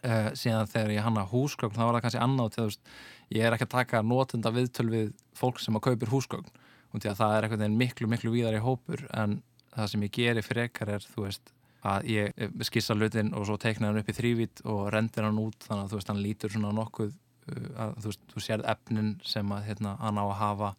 uh, 0.06 0.30
síðan 0.38 0.70
þegar 0.70 0.94
ég 0.96 1.06
hanna 1.06 1.26
húsgögn 1.30 1.76
þá 1.76 1.84
var 1.84 1.98
það 1.98 2.06
kannski 2.06 2.62
veist 2.62 2.94
ég 3.34 3.46
er 3.46 3.56
ekki 3.56 3.68
að 3.68 3.76
taka 3.76 4.04
notunda 4.06 4.54
viðtöl 4.54 4.88
við 4.92 5.12
fólk 5.38 5.62
sem 5.62 5.78
að 5.78 5.86
kaupir 5.90 6.14
húsgögn 6.14 6.50
og 6.94 7.04
það 7.04 7.36
er 7.38 7.76
miklu 7.76 8.08
miklu 8.08 8.34
víðar 8.36 8.58
í 8.58 8.64
hópur 8.64 9.06
en 9.14 9.42
það 9.74 9.92
sem 9.92 10.06
ég 10.06 10.16
geri 10.16 10.46
fyrir 10.46 10.70
ekkar 10.70 10.94
er 10.96 11.06
þú 11.06 11.26
veist 11.26 11.55
að 11.86 12.08
ég 12.10 12.64
skissa 12.66 12.96
hlutin 12.98 13.34
og 13.38 13.46
svo 13.48 13.58
teikna 13.62 13.92
hann 13.92 14.02
upp 14.02 14.10
í 14.10 14.16
þrývít 14.16 14.64
og 14.72 14.88
rendir 14.94 15.28
hann 15.28 15.42
út 15.42 15.68
þannig 15.68 15.86
að 15.86 15.92
þú 15.92 16.00
veist 16.00 16.12
hann 16.12 16.24
lítur 16.24 16.54
svona 16.54 16.74
nokkuð 16.76 17.12
uh, 17.12 17.68
að 17.84 17.94
þú 18.00 18.12
veist, 18.12 18.24
þú 18.32 18.44
sérð 18.46 18.70
efnin 18.74 19.12
sem 19.26 19.54
að 19.54 19.68
hérna 19.70 19.96
hann 20.02 20.20
á 20.22 20.26
að 20.26 20.40
hafa 20.42 20.72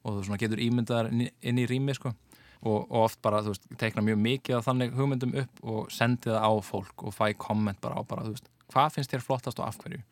og 0.00 0.16
þú 0.16 0.26
svona 0.26 0.40
getur 0.40 0.62
ímyndaðar 0.64 1.10
inn 1.12 1.60
í 1.60 1.66
rými 1.68 1.94
sko. 1.96 2.14
Og, 2.60 2.90
og 2.90 3.06
oft 3.06 3.20
bara 3.24 3.40
þú 3.44 3.54
veist, 3.54 3.68
teikna 3.80 4.04
mjög 4.04 4.18
mikið 4.20 4.58
af 4.58 4.66
þannig 4.66 4.96
hugmyndum 4.96 5.36
upp 5.42 5.62
og 5.64 5.92
sendi 5.92 6.28
það 6.28 6.42
á 6.44 6.52
fólk 6.64 7.04
og 7.08 7.14
fæ 7.16 7.30
komment 7.40 7.80
bara 7.80 7.96
á 7.96 8.04
bara 8.04 8.26
þú 8.26 8.34
veist, 8.34 8.50
hvað 8.72 8.96
finnst 8.96 9.14
þér 9.14 9.24
flottast 9.24 9.62
og 9.62 9.68
af 9.68 9.78
hverju? 9.80 10.02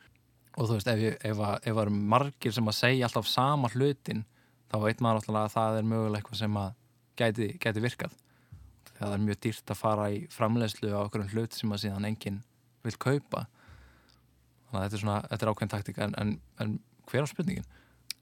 Og 0.57 0.71
þú 0.71 0.79
veist, 0.79 0.89
ef, 0.89 1.03
ég, 1.03 1.19
ef, 1.29 1.43
að, 1.45 1.59
ef 1.69 1.75
að 1.75 1.83
eru 1.83 1.99
margir 2.15 2.55
sem 2.57 2.71
að 2.73 2.79
segja 2.79 3.09
alltaf 3.09 3.29
sama 3.29 3.69
hlutin 3.75 4.25
þá 4.73 4.79
veit 4.87 5.05
maður 5.05 5.21
alltaf 5.21 5.41
að 5.43 5.53
það 5.59 5.79
er 5.83 5.91
mögulega 5.93 6.23
eitthvað 6.23 6.41
sem 6.41 6.59
að 6.63 6.73
gæti, 7.21 7.51
gæti 7.61 7.85
virkað 7.85 8.17
það 8.99 9.15
er 9.15 9.25
mjög 9.25 9.41
dýrt 9.47 9.73
að 9.73 9.81
fara 9.81 10.11
í 10.13 10.21
framlegslu 10.33 10.91
á 10.91 11.01
okkur 11.05 11.27
hlut 11.33 11.57
sem 11.57 11.73
að 11.75 11.85
síðan 11.85 12.09
enginn 12.09 12.43
vil 12.87 12.95
kaupa 12.99 13.47
þannig 14.69 14.79
að 14.79 14.85
þetta 14.85 14.99
er 14.99 15.03
svona, 15.03 15.19
þetta 15.31 15.45
er 15.45 15.51
ákveðin 15.53 15.75
taktik 15.75 16.01
en, 16.05 16.17
en, 16.21 16.33
en 16.63 16.79
hver 17.09 17.25
á 17.25 17.29
spurningin? 17.31 17.69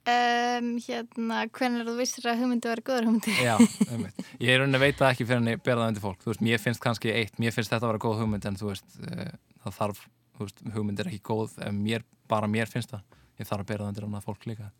Um, 0.06 0.68
hérna, 0.78 1.40
hvernig 1.50 1.88
þú 1.88 1.96
vissir 1.98 2.28
að 2.30 2.44
hugmyndi 2.44 2.70
var 2.70 2.82
góður 2.86 3.08
hugmyndi? 3.08 3.32
Já, 3.42 3.56
umveit. 3.90 4.20
Ég 4.38 4.52
er 4.52 4.60
rauninni 4.62 4.78
að 4.78 4.84
veita 4.84 5.08
ekki 5.10 5.26
fyrir 5.26 5.40
henni 5.40 5.56
undir 5.88 6.04
fólk, 6.04 6.20
þú 6.22 6.30
veist, 6.30 6.44
mér 6.46 6.62
finnst 6.62 6.82
kannski 6.84 7.10
eitt, 7.10 7.40
mér 7.42 7.54
finnst 7.56 7.72
þetta 7.72 7.88
að 7.88 7.90
vera 7.90 8.02
góð 8.04 8.20
hugmynd 8.22 8.46
en 8.46 8.58
þú 8.60 8.70
veist, 8.70 8.86
uh, 9.02 9.32
það 9.64 9.78
þarf, 9.80 10.04
þú 10.36 10.46
veist, 10.46 10.62
hugmynd 10.76 11.02
er 11.02 11.10
ekki 11.10 11.24
góð 11.26 11.58
ef 11.58 11.74
mér, 11.74 12.06
bara 12.30 12.50
mér 12.50 12.70
finnst 12.70 12.94
það, 12.94 13.18
ég 13.40 13.50
þarf 13.50 13.74
að 13.74 13.88
undir 13.88 14.06
annað 14.06 14.28
fólk 14.28 14.46
líka. 14.46 14.70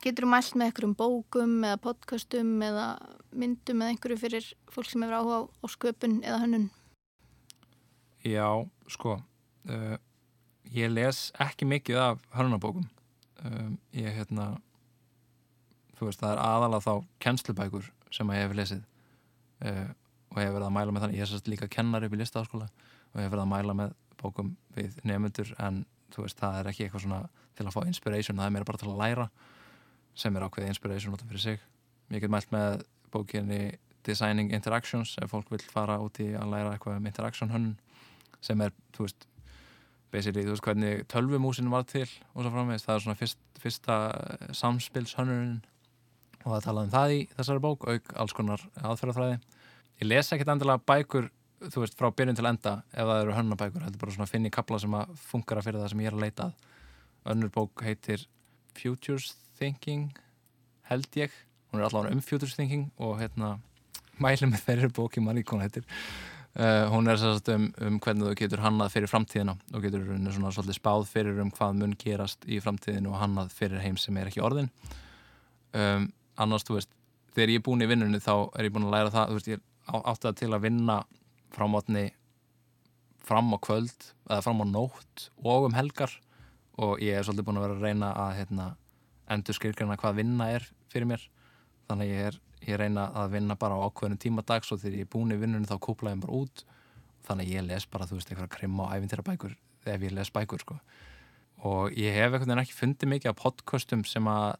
Getur 0.00 0.24
þú 0.24 0.30
mælt 0.32 0.54
með 0.56 0.70
einhverjum 0.70 0.92
bókum 0.96 1.50
eða 1.60 1.78
podcastum 1.84 2.52
eða 2.64 2.84
myndum 3.36 3.82
eða 3.82 3.92
einhverju 3.92 4.16
fyrir 4.22 4.46
fólk 4.72 4.88
sem 4.88 5.02
hefur 5.04 5.18
áhuga 5.18 5.40
á 5.60 5.66
sköpun 5.68 6.14
eða 6.24 6.38
hönnun? 6.40 6.70
Já, 8.24 8.46
sko, 8.88 9.18
uh, 9.68 9.98
ég 10.72 10.88
les 10.94 11.20
ekki 11.44 11.68
mikið 11.68 12.00
af 12.00 12.24
hönnunabókum. 12.32 12.88
Um, 13.44 13.76
ég, 13.92 14.08
hérna, 14.16 14.54
þú 15.98 16.08
veist, 16.08 16.24
það 16.24 16.32
er 16.32 16.42
aðalega 16.46 16.86
þá 16.86 17.12
kennslubækur 17.26 17.92
sem 18.08 18.32
ég 18.32 18.42
hef 18.46 18.56
lesið 18.56 18.82
uh, 19.68 19.92
og 20.32 20.40
ég 20.40 20.48
hef 20.48 20.56
verið 20.56 20.68
að 20.70 20.74
mæla 20.78 20.96
með 20.96 21.06
þannig, 21.06 21.20
ég 21.20 21.28
er 21.28 21.32
sérst 21.34 21.52
líka 21.52 21.68
kennar 21.68 22.08
upp 22.08 22.16
í 22.16 22.22
listaháskóla 22.22 22.72
og 22.72 23.20
ég 23.20 23.28
hef 23.28 23.36
verið 23.36 23.44
að 23.44 23.52
mæla 23.52 23.76
með 23.84 23.94
bókum 24.20 24.56
við 24.76 24.96
nefnundur 25.04 25.54
en 25.60 25.84
þú 26.14 26.24
veist, 26.24 26.40
það 26.40 26.58
er 26.58 26.72
ekki 26.72 26.88
eitthvað 26.88 27.04
svona 27.04 27.22
til 27.56 27.68
að 27.68 27.74
fá 27.76 27.80
inspiration, 27.84 28.40
það 28.40 28.48
er 28.48 28.54
mér 28.56 28.68
bara 28.68 28.80
til 28.80 28.92
að 28.92 29.00
læra 29.00 29.30
sem 30.18 30.36
er 30.36 30.46
ákveðið 30.46 30.74
inspiration 30.74 31.14
út 31.14 31.22
af 31.24 31.30
fyrir 31.30 31.44
sig. 31.44 31.62
Ég 32.10 32.22
get 32.24 32.32
mælt 32.32 32.50
með 32.54 32.84
bókinni 33.14 33.78
Designing 34.06 34.52
Interactions 34.54 35.16
ef 35.20 35.32
fólk 35.32 35.50
vil 35.52 35.62
fara 35.62 35.98
út 36.00 36.20
í 36.22 36.30
að 36.38 36.52
læra 36.54 36.74
eitthvað 36.74 37.00
um 37.00 37.08
interaction 37.10 37.52
hönnun 37.52 37.76
sem 38.44 38.60
er, 38.64 38.72
þú 38.96 39.06
veist, 39.06 39.26
basically, 40.10 40.46
þú 40.46 40.54
veist 40.54 40.64
hvernig 40.66 41.02
tölvumúsin 41.12 41.70
var 41.72 41.84
til 41.88 42.06
og 42.06 42.42
svo 42.42 42.52
framvegist, 42.54 42.86
það 42.88 42.94
er 42.94 43.04
svona 43.04 43.20
fyrst, 43.20 43.42
fyrsta 43.60 43.98
samspils 44.56 45.14
hönnun 45.18 45.58
og 46.40 46.54
það 46.54 46.64
talaði 46.64 46.88
um 46.88 46.94
það 46.94 47.16
í 47.16 47.20
þessari 47.36 47.64
bók 47.66 47.84
auk 47.84 48.14
alls 48.16 48.34
konar 48.36 48.64
aðferðafræði. 48.80 49.36
Ég 50.00 50.08
les 50.08 50.32
ekkert 50.32 50.54
endilega 50.54 50.84
bækur, 50.88 51.28
þú 51.68 51.84
veist, 51.84 51.98
frá 52.00 52.08
byrjun 52.16 52.40
til 52.40 52.48
enda 52.48 52.74
ef 52.94 53.04
það 53.04 53.22
eru 53.26 53.36
hönnabækur, 53.36 53.84
þetta 53.84 53.98
er 53.98 54.04
bara 54.06 54.16
svona 54.16 54.48
í 54.48 54.54
kapla 54.56 54.80
sem 54.80 54.96
að 54.96 55.14
funkara 55.20 55.64
fyrir 55.66 55.82
það 55.82 55.92
sem 55.92 56.04
ég 56.06 56.10
er 56.10 56.16
að 56.16 56.24
leita. 56.24 56.50
Önnur 57.28 57.52
bók 57.52 57.84
heitir 57.84 58.24
Futures 58.80 59.34
Thinking 59.60 60.10
held 60.88 61.20
ég, 61.20 61.34
hún 61.70 61.82
er 61.82 61.86
allavega 61.86 62.16
um 62.16 62.22
Futures 62.24 62.56
Thinking 62.56 62.88
og 62.98 63.18
hérna 63.20 63.58
mælum 64.20 64.54
með 64.54 64.66
þeirri 64.66 64.92
bóki 64.96 65.22
manni 65.24 65.44
hvað 65.46 65.66
heitir. 65.66 65.88
Uh, 66.50 66.88
hún 66.90 67.06
er 67.06 67.18
sérst 67.20 67.46
um, 67.54 67.68
um 67.86 67.98
hvernig 68.02 68.26
þú 68.26 68.38
getur 68.40 68.62
hannað 68.64 68.96
fyrir 68.96 69.10
framtíðina 69.12 69.52
og 69.70 69.84
getur 69.84 70.02
svona 70.02 70.50
svolítið 70.50 70.80
spáð 70.80 71.04
fyrir 71.12 71.38
um 71.44 71.52
hvað 71.54 71.76
mun 71.78 71.92
gerast 72.00 72.42
í 72.50 72.58
framtíðinu 72.64 73.12
og 73.12 73.20
hannað 73.20 73.52
fyrir 73.54 73.84
heim 73.84 74.00
sem 74.00 74.18
er 74.18 74.32
ekki 74.32 74.42
orðin 74.42 74.66
um, 75.78 76.08
annars, 76.42 76.66
þú 76.66 76.80
veist, 76.80 76.90
þegar 77.36 77.52
ég 77.54 77.60
er 77.60 77.66
búin 77.68 77.84
í 77.86 77.88
vinnunni 77.92 78.18
þá 78.24 78.34
er 78.58 78.66
ég 78.66 78.74
búin 78.74 78.88
að 78.88 78.96
læra 78.96 79.14
það, 79.14 79.30
þú 79.30 79.38
veist, 79.38 79.52
ég 79.52 79.62
er 79.62 80.02
átt 80.10 80.26
að 80.26 80.40
til 80.40 80.50
að 80.50 80.64
vinna 80.66 80.98
frá 81.54 81.68
mótni 81.70 82.04
fram 83.30 83.54
á 83.54 83.58
kvöld 83.62 84.10
eða 84.26 84.42
fram 84.48 84.64
á 84.64 84.66
nótt 84.72 85.28
og 85.44 85.68
um 85.68 85.78
helgar 85.78 86.18
og 86.82 86.98
ég 86.98 87.14
er 87.14 87.26
svolítið 87.26 87.46
búin 87.46 87.60
að 87.60 87.66
vera 87.68 87.78
að 87.78 87.86
reyna 87.86 88.10
að 88.24 88.36
hérna, 88.40 88.68
endur 89.30 89.56
skilgjörna 89.56 89.98
hvað 90.00 90.20
vinna 90.22 90.50
er 90.56 90.66
fyrir 90.92 91.08
mér. 91.10 91.26
Þannig 91.90 92.12
ég 92.12 92.30
er 92.30 92.40
ég 92.66 92.76
reyna 92.80 93.08
að 93.16 93.36
vinna 93.36 93.56
bara 93.58 93.78
á 93.78 93.84
ákveðinu 93.88 94.20
tíma 94.20 94.44
dags 94.46 94.70
og 94.72 94.80
þegar 94.82 94.98
ég 94.98 95.06
er 95.06 95.12
búin 95.12 95.34
í 95.34 95.38
vinnunni 95.40 95.68
þá 95.68 95.78
kúpla 95.80 96.14
ég 96.14 96.22
bara 96.24 96.40
út. 96.42 96.64
Þannig 97.26 97.52
ég 97.54 97.66
les 97.66 97.86
bara, 97.88 98.08
þú 98.08 98.18
veist, 98.18 98.32
eitthvað 98.32 98.50
krimma 98.56 98.86
og 98.86 98.96
æfintýra 98.96 99.24
bækur 99.26 99.56
ef 99.88 100.02
ég 100.04 100.12
les 100.12 100.30
bækur, 100.32 100.60
sko. 100.60 100.76
Og 101.68 101.96
ég 101.96 102.16
hef 102.16 102.34
eitthvað 102.34 102.54
en 102.54 102.62
ekki 102.62 102.76
fundið 102.76 103.12
mikið 103.14 103.32
á 103.32 103.40
podcastum 103.40 104.04
sem 104.08 104.28
að 104.28 104.58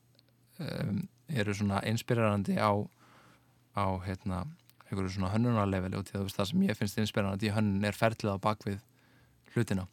um, 0.65 1.03
eru 1.29 1.55
svona 1.57 1.83
inspirerandi 1.89 2.57
á 2.61 2.73
á, 3.77 3.85
hérna, 4.05 4.45
einhverju 4.89 5.15
svona 5.15 5.33
hönnunarleveli 5.35 5.99
og 6.01 6.09
það 6.11 6.49
sem 6.51 6.65
ég 6.67 6.79
finnst 6.79 6.99
inspirerandi 7.01 7.49
í 7.49 7.55
hönnun 7.55 7.87
er 7.87 7.97
ferlið 7.97 8.35
á 8.35 8.39
bakvið 8.43 8.81
hlutina. 9.55 9.87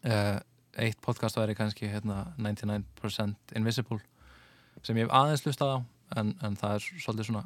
Uh, 0.00 0.38
eitt 0.78 1.00
podcast 1.02 1.36
væri 1.36 1.54
kannski 1.58 1.88
hérna, 1.90 2.30
99% 2.38 3.56
Invisible 3.56 3.98
sem 4.82 4.96
ég 4.96 5.06
hef 5.06 5.14
aðeins 5.14 5.46
lustað 5.46 5.74
á 5.74 5.76
en, 6.20 6.34
en 6.42 6.56
það 6.58 6.74
er 6.76 6.82
svolítið 7.02 7.26
svona 7.30 7.44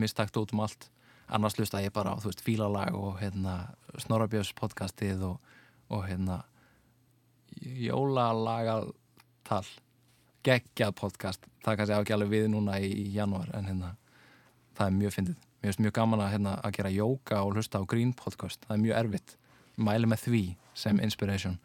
mistakt 0.00 0.36
út 0.36 0.52
um 0.54 0.60
allt. 0.64 0.90
Annars 1.28 1.58
lusta 1.58 1.82
ég 1.82 1.92
bara 1.94 2.14
á, 2.14 2.16
veist, 2.20 2.44
fílalag 2.44 2.94
og 2.94 3.18
hérna, 3.20 3.74
Snorrabjörns 3.98 4.52
podcastið 4.58 5.22
og, 5.24 5.38
og 5.88 6.04
hérna 6.08 6.42
jólalagaltal 7.62 9.64
geggjað 10.44 10.96
podcast. 11.00 11.46
Það 11.64 11.76
kannski 11.80 11.96
á 11.96 12.02
ekki 12.02 12.16
alveg 12.16 12.34
við 12.34 12.50
núna 12.52 12.80
í, 12.82 12.90
í 12.90 13.06
janúar 13.14 13.48
en 13.56 13.70
hérna, 13.70 13.94
það 14.76 14.90
er 14.90 14.98
mjög 14.98 15.16
fyndið. 15.18 15.38
Mér 15.62 15.70
finnst 15.70 15.84
mjög 15.86 15.96
gaman 15.96 16.20
að, 16.20 16.32
hérna, 16.34 16.58
að 16.60 16.74
gera 16.76 16.92
jóka 16.92 17.40
og 17.40 17.56
hlusta 17.56 17.80
á 17.80 17.88
Green 17.88 18.12
podcast, 18.12 18.60
það 18.66 18.76
er 18.76 18.82
mjög 18.82 18.98
erfitt. 19.00 19.38
Mæli 19.80 20.10
með 20.10 20.26
því 20.26 20.44
sem 20.76 21.00
inspiration 21.02 21.56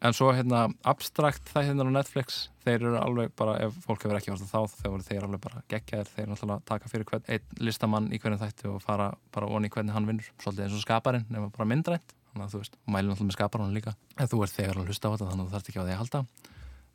en 0.00 0.16
svo 0.16 0.30
hérna 0.32 0.66
abstrakt 0.88 1.50
það 1.52 1.66
hérna 1.68 1.86
á 1.92 1.96
Netflix 1.98 2.38
þeir 2.64 2.78
eru 2.78 3.00
alveg 3.00 3.32
bara, 3.36 3.56
ef 3.66 3.74
fólk 3.84 4.04
hefur 4.04 4.18
ekki 4.18 4.32
varst 4.32 4.48
þá 4.48 4.60
þá 4.72 4.86
eru 4.90 5.06
þeir 5.06 5.26
alveg 5.26 5.42
bara 5.44 5.62
geggjaðir. 5.72 6.12
Þeir 6.14 6.22
eru 6.24 6.32
náttúrulega 6.32 6.66
taka 6.70 6.92
fyrir 6.92 7.08
hvern, 7.10 7.26
einn 7.28 7.66
listamann 7.68 8.08
í 8.12 8.20
hvernig 8.20 8.40
þætti 8.40 8.70
og 8.70 8.80
fara 8.84 9.10
bara 9.34 9.50
onni 9.50 9.72
hvernig 9.72 9.96
hann 9.96 10.08
vinnur. 10.08 10.30
Svolítið 10.40 10.66
eins 10.66 10.78
og 10.78 10.84
skaparinn, 10.84 11.26
nema 11.32 11.50
bara 11.52 11.68
myndrænt. 11.68 12.14
Þannig 12.30 12.46
að 12.46 12.54
þú 12.54 12.62
veist, 12.62 12.78
og 12.80 12.94
mælið 12.94 13.10
náttúrulega 13.10 13.28
með 13.28 13.36
skaparinn 13.36 13.76
líka. 13.76 13.94
En 14.16 14.30
þú 14.30 14.42
ert 14.44 14.56
þegar 14.56 14.80
að 14.80 14.90
hlusta 14.90 15.10
á 15.10 15.12
þetta 15.12 15.30
þannig 15.30 15.44
að 15.44 15.50
þú 15.50 15.54
þarfst 15.56 15.70
ekki 15.70 15.80
á 15.80 15.84
því 15.84 15.94
að 15.94 16.00
halda. 16.00 16.22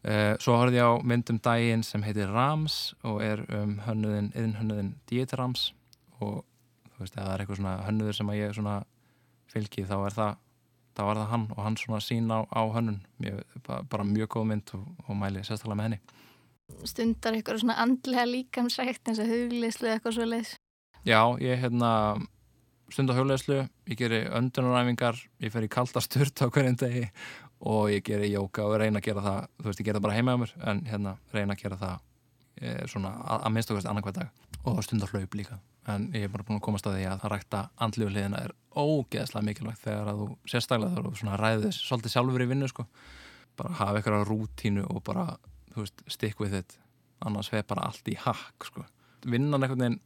Uh, 0.06 0.34
svo 0.38 0.58
horfið 0.62 0.78
ég 0.78 0.86
á 0.86 0.94
myndum 1.02 1.40
daginn 1.42 1.84
sem 1.84 2.04
heitir 2.06 2.30
Rams 2.30 2.76
og 3.10 3.24
er 3.26 3.42
um 3.58 3.80
hönnuðin, 3.88 4.30
yðin 4.38 4.58
hönnuðin 4.60 4.92
Dieter 5.10 5.42
Rams. 5.42 5.72
Og 6.22 6.44
þú 6.94 7.04
veist, 7.04 7.16
ef 7.18 7.24
það 7.24 7.32
er 7.34 7.44
eitthvað 7.44 7.60
svona 7.60 7.78
hönnuður 7.88 8.20
sem 8.20 8.32
að 8.32 8.40
ég 8.40 8.56
svona 8.56 8.76
fylgi 9.52 9.86
þá 9.90 9.96
er 9.98 10.16
það 10.16 10.38
þá 10.96 11.02
var 11.08 11.22
það 11.22 11.32
hann 11.34 11.48
og 11.56 11.64
hann 11.64 11.80
svona 11.80 12.02
sín 12.04 12.30
á, 12.32 12.40
á 12.48 12.62
hönnun. 12.76 13.02
Mjög, 13.22 13.42
bara 13.92 14.08
mjög 14.08 14.32
góð 14.36 14.48
mynd 14.52 14.76
og, 14.78 14.86
og 15.06 15.20
mæli 15.20 15.44
sérstaklega 15.44 15.80
með 15.80 15.90
henni. 15.90 16.00
Stundar 16.90 17.36
eitthvað 17.38 17.62
svona 17.62 17.80
andlega 17.84 18.26
líkamsrækt 18.30 19.12
eins 19.12 19.22
og 19.22 19.30
hugleislu 19.30 19.92
eitthvað 19.92 20.16
svo 20.18 20.26
leiðs 20.26 20.56
Já, 21.06 21.20
ég 21.38 21.60
hérna 21.62 21.90
stundar 22.90 23.20
hugleislu, 23.20 23.60
ég 23.86 24.00
geri 24.00 24.24
öndunaræfingar 24.26 25.20
ég 25.44 25.54
fer 25.54 25.68
í 25.68 25.70
kalda 25.70 26.02
sturt 26.02 26.42
á 26.42 26.50
hverjum 26.50 26.78
degi 26.82 27.04
og 27.62 27.92
ég 27.94 28.02
geri 28.06 28.32
jóka 28.34 28.66
og 28.66 28.80
reyna 28.82 29.02
að 29.02 29.12
gera 29.12 29.26
það, 29.26 29.52
þú 29.62 29.70
veist 29.70 29.84
ég 29.84 29.90
gera 29.90 30.00
það 30.00 30.08
bara 30.08 30.18
heima 30.18 30.34
á 30.34 30.42
mér 30.42 30.56
en 30.72 30.82
hérna 30.90 31.16
reyna 31.34 31.54
að 31.54 31.62
gera 31.62 31.80
það 31.84 31.96
eh, 32.62 32.82
svona 32.90 33.14
að, 33.22 33.46
að 33.46 33.56
minnst 33.56 33.76
okkast 33.76 33.92
annarkvæð 33.92 34.20
dag. 34.20 34.44
Og 34.66 34.82
stundar 34.82 35.14
hlaup 35.14 35.38
líka 35.38 35.60
en 35.92 36.08
ég 36.16 36.26
er 36.26 36.32
bara 36.34 36.46
búin 36.48 36.58
að 36.60 36.66
komast 36.66 36.88
að 36.90 36.98
því 36.98 37.04
að 37.10 37.20
það 37.22 37.34
rækta 37.34 37.60
andlíu 37.86 38.08
hliðina 38.10 38.42
er 38.42 38.54
ógeðslega 38.76 39.46
mikilvægt 39.46 39.84
þegar 39.84 40.10
að 40.12 40.22
þú 40.22 40.28
sérstaklega 40.52 41.04
þú 41.06 41.12
svona 41.20 41.38
ræðið 41.42 41.68
þess 41.68 41.86
svolítið 41.90 42.16
sjálfur 42.16 42.46
í 42.46 42.50
vinnu 42.50 42.70
sko. 42.72 42.88
Bara 43.56 43.78
hafa 43.80 44.00
eitthvað 44.00 44.26
rútínu 44.30 44.88
og 44.90 45.04
bara 45.06 45.28
veist, 45.76 46.02
stick 46.12 46.42
with 46.42 46.58
it. 46.58 46.78
Annars 47.26 47.52
veið 47.54 47.68
bara 47.70 47.86
allt 47.90 48.10
í 48.12 48.18
hakk 48.20 48.68
sko. 48.68 48.86
Vinnan 49.26 49.62
eitthvað 49.62 49.84
neginn 49.84 50.02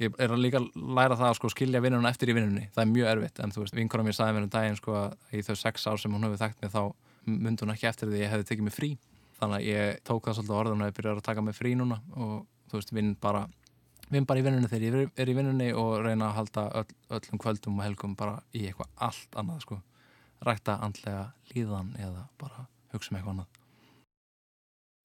ég 0.00 0.16
er 0.16 0.32
að 0.32 0.40
líka 0.40 0.62
læra 0.74 1.18
það 1.18 1.28
að 1.28 1.36
sko 1.36 1.50
skilja 1.52 1.82
vinnuna 1.84 2.10
eftir 2.10 2.32
í 2.32 2.36
vinnunni. 2.36 2.70
Það 2.72 2.82
er 2.82 2.90
mjög 2.94 3.10
erfitt 3.12 3.40
en 3.44 3.52
þú 3.52 3.64
veist, 3.64 3.76
vinkona 3.76 4.06
mér 4.06 4.16
sagði 4.16 4.36
mér 4.36 4.46
um 4.46 4.52
daginn 4.54 4.78
sko 4.78 4.96
að 4.96 5.36
í 5.36 5.42
þau 5.44 5.56
sex 5.60 5.86
ár 5.90 6.00
sem 6.00 6.14
hún 6.16 6.24
hefði 6.24 6.40
þekkt 6.40 6.64
mig 6.64 6.72
þá 6.72 6.82
myndi 7.28 7.66
hún 7.66 7.74
ekki 7.74 7.88
eftir 7.90 8.08
því 8.08 8.16
að 8.16 8.24
ég 8.24 8.32
hefði 8.32 8.48
tekið 8.48 8.66
mig 8.66 8.76
frí. 8.76 8.90
Þannig 9.40 9.58
að 9.58 9.66
ég 9.68 10.00
tók 10.08 10.24
það 10.24 10.38
svolítið 10.38 10.56
orðan 10.56 10.84
að 10.84 10.90
ég 10.90 10.96
byrjar 10.96 11.20
að 11.20 11.26
taka 11.28 11.44
mig 11.44 11.56
frí 11.56 11.74
núna 11.76 12.00
og 12.16 12.32
þú 12.70 12.80
veist, 12.80 12.94
vinn 12.96 13.12
bara 13.20 13.44
vinn 14.10 14.26
bara 14.26 14.42
í 14.42 14.44
vinnunni 14.46 14.70
þegar 14.70 14.86
ég 14.86 15.22
er 15.22 15.30
í 15.30 15.36
vinnunni 15.36 15.70
og 15.76 16.00
reyna 16.04 16.30
að 16.30 16.36
halda 16.40 16.66
öll, 16.80 16.96
öllum 17.18 17.40
kvöldum 17.42 17.78
og 17.78 17.86
helgum 17.86 18.16
bara 18.18 18.40
í 18.52 18.66
eitthvað 18.66 18.90
allt 19.08 19.38
annað 19.38 19.64
sko. 19.66 19.80
rækta 20.46 20.78
andlega 20.80 21.24
líðan 21.54 21.94
eða 22.00 22.26
bara 22.40 22.66
hugsa 22.92 23.12
um 23.12 23.18
eitthvað 23.18 23.34
annað 23.34 23.56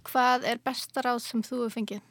Hvað 0.05 0.43
er 0.45 0.59
besta 0.61 1.01
ráð 1.01 1.23
sem 1.23 1.41
þú 1.41 1.63
hefur 1.63 1.73
fengið? 1.73 2.03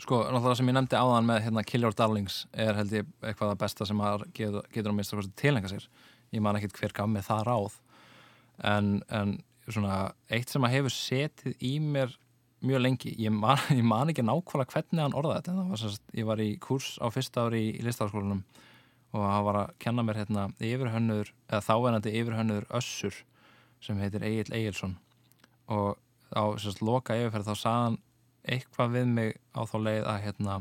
Sko, 0.00 0.22
náttúrulega 0.32 0.56
sem 0.56 0.70
ég 0.70 0.76
nefndi 0.78 0.96
áðan 0.96 1.26
með 1.28 1.42
hérna, 1.44 1.64
Kill 1.68 1.84
Your 1.84 1.96
Darlings 1.96 2.46
er 2.56 2.72
held 2.78 2.94
ég 2.96 3.08
eitthvað 3.20 3.50
það 3.52 3.60
besta 3.60 3.86
sem 3.88 4.00
að 4.00 4.24
getur, 4.32 4.64
getur 4.72 4.94
að 4.94 4.96
mista 4.96 5.24
tilenga 5.36 5.68
sér 5.68 5.86
ég 6.32 6.44
man 6.44 6.56
ekkert 6.56 6.78
hver 6.80 6.94
gaf 6.96 7.10
með 7.10 7.26
það 7.28 7.42
ráð 7.50 7.76
en, 8.70 8.90
en 9.12 9.36
svona 9.68 9.98
eitt 10.32 10.52
sem 10.52 10.64
að 10.64 10.76
hefur 10.78 10.94
setið 10.94 11.66
í 11.68 11.74
mér 11.84 12.16
mjög 12.66 12.82
lengi, 12.84 13.14
ég 13.18 13.32
man, 13.34 13.60
ég 13.78 13.84
man 13.86 14.12
ekki 14.12 14.24
nákvæmlega 14.26 14.74
hvernig 14.74 15.04
hann 15.04 15.16
orðaði 15.16 15.40
þetta. 15.40 15.68
Var 15.70 15.82
sérst, 15.82 16.04
ég 16.16 16.28
var 16.28 16.42
í 16.42 16.50
kurs 16.62 16.96
á 17.00 17.06
fyrsta 17.12 17.46
ári 17.48 17.62
í, 17.70 17.72
listafaskólanum 17.84 18.44
og 19.10 19.24
hann 19.26 19.46
var 19.48 19.58
að 19.64 19.72
kenna 19.82 20.04
mér 20.06 20.20
hérna 20.20 20.44
yfirhönnur, 20.62 21.32
eða 21.50 21.64
þávenandi 21.66 22.12
yfirhönnur 22.20 22.68
Össur 22.78 23.16
sem 23.82 23.98
heitir 23.98 24.22
Egil 24.22 24.52
Egilson 24.54 24.94
og 25.70 25.96
á 26.30 26.46
sérst 26.62 26.82
loka 26.84 27.16
yfirferð 27.18 27.50
þá 27.50 27.62
saðan 27.64 27.96
eitthvað 28.46 28.94
við 28.94 29.08
mig 29.16 29.32
á 29.50 29.66
þá 29.66 29.76
leið 29.82 30.06
að 30.12 30.20
hérna 30.26 30.58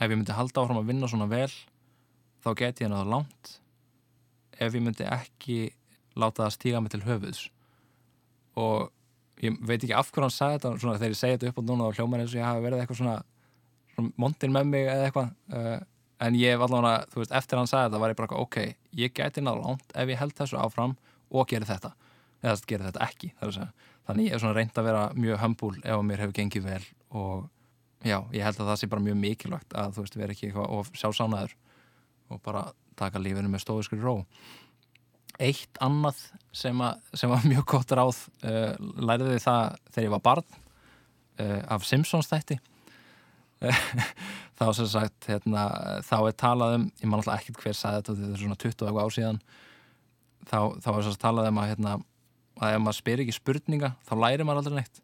ef 0.00 0.06
ég 0.08 0.16
myndi 0.16 0.34
halda 0.34 0.64
áfram 0.64 0.80
að 0.80 0.90
vinna 0.90 1.10
svona 1.10 1.28
vel 1.30 1.52
þá 2.44 2.50
get 2.56 2.80
ég 2.80 2.92
að 2.94 3.12
langt. 3.12 3.56
Ef 4.60 4.74
ég 4.74 4.82
myndi 4.84 5.06
ekki 5.06 5.58
láta 6.18 6.44
það 6.46 6.54
stíga 6.56 6.80
mig 6.80 6.92
til 6.92 7.04
höfuðs. 7.04 7.42
Og 8.60 8.90
ég 9.44 9.60
veit 9.66 9.78
ekki 9.78 9.96
af 9.96 10.10
hverju 10.10 10.26
hann 10.26 10.34
sagði 10.34 10.58
þetta 10.58 10.72
svona, 10.82 10.98
þegar 10.98 11.14
ég 11.14 11.20
segi 11.20 11.36
þetta 11.36 11.52
upp 11.52 11.60
á 11.60 11.62
núna 11.70 11.88
á 11.88 11.94
hljóman 11.96 12.24
eins 12.24 12.34
og 12.34 12.40
ég 12.40 12.48
hafi 12.48 12.64
verið 12.66 12.82
eitthvað 12.82 13.00
svona, 13.00 13.16
svona 13.94 14.12
montin 14.24 14.54
með 14.54 14.70
mig 14.70 14.88
eða 14.88 15.06
eitthvað 15.08 15.30
uh, 15.56 15.78
en 16.20 16.36
ég 16.36 16.58
var 16.60 16.68
allavega, 16.68 17.06
þú 17.12 17.22
veist, 17.22 17.36
eftir 17.40 17.60
hann 17.60 17.70
sagði 17.70 17.88
þetta 17.88 18.02
var 18.02 18.12
ég 18.12 18.20
bara 18.20 18.42
ok, 18.44 18.58
ég 19.00 19.14
gæti 19.16 19.44
náða 19.44 19.62
langt 19.64 19.94
ef 19.96 20.12
ég 20.12 20.20
held 20.20 20.36
þessu 20.36 20.60
áfram 20.60 20.96
og 21.30 21.48
geri 21.48 21.68
þetta. 21.68 21.94
Eða 22.40 22.52
þess 22.52 22.64
að 22.64 22.70
gera 22.72 22.90
þetta 22.90 23.06
ekki 23.06 23.32
þannig 24.10 24.28
ég 24.28 24.34
er 24.34 24.42
svona 24.42 24.56
reynd 24.56 24.78
að 24.80 24.86
vera 24.88 25.02
mjög 25.14 25.40
hömbúl 25.44 25.74
ef 25.80 26.04
mér 26.06 26.22
hefur 26.24 26.36
gengið 26.36 26.66
vel 26.66 26.84
og 27.20 27.48
já, 28.02 28.18
ég 28.34 28.44
held 28.46 28.62
að 28.62 28.70
það 28.70 28.78
sé 28.80 28.88
bara 28.90 29.04
mjög 29.04 29.18
mikilvægt 29.20 29.76
að 29.76 29.96
þú 29.96 30.04
veist, 30.04 30.16
vera 30.18 30.34
ekki 30.34 30.48
eitthvað 30.48 30.72
of 30.78 30.90
sjálfsánaður 30.96 31.54
og 32.30 32.42
bara 32.46 32.64
taka 32.98 33.22
lífinu 33.22 33.50
með 33.52 33.64
stóðuskur 33.64 34.02
ró 34.02 34.14
eitt 35.38 35.80
annað 35.84 36.18
sem, 36.56 36.80
að, 36.82 37.00
sem 37.14 37.30
var 37.30 37.46
mjög 37.52 37.66
gott 37.74 37.94
ráð 37.96 38.24
uh, 38.44 38.74
læriði 38.98 39.40
það 39.44 39.78
þegar 39.90 40.06
ég 40.06 40.14
var 40.16 40.26
barn 40.26 40.46
uh, 40.50 41.60
af 41.76 41.86
Simpsons 41.88 42.30
þætti. 42.30 42.58
Þá 44.60 44.64
sem 44.76 44.88
sagt 44.88 45.26
hérna, 45.28 45.66
þá 46.04 46.16
er 46.20 46.34
talað 46.36 46.74
um 46.78 46.86
ég 47.00 47.08
man 47.08 47.20
alltaf 47.20 47.40
ekkert 47.40 47.60
hver 47.60 47.76
sagði 47.76 48.00
þetta 48.00 48.14
þetta 48.16 48.32
er 48.32 48.40
svona 48.42 48.56
20 48.60 48.88
ára 48.88 49.04
á 49.04 49.08
síðan 49.12 49.38
þá, 50.48 50.58
þá 50.80 50.88
er 50.90 50.98
sem 51.04 51.14
sagt 51.14 51.22
talað 51.22 51.48
um 51.50 51.60
að, 51.60 51.68
hérna, 51.72 51.94
að 52.60 52.74
ef 52.74 52.82
maður 52.84 52.98
spyr 52.98 53.22
ekki 53.24 53.36
spurninga 53.36 53.92
þá 54.08 54.12
læri 54.20 54.46
maður 54.48 54.62
aldrei 54.62 54.80
neitt. 54.80 55.00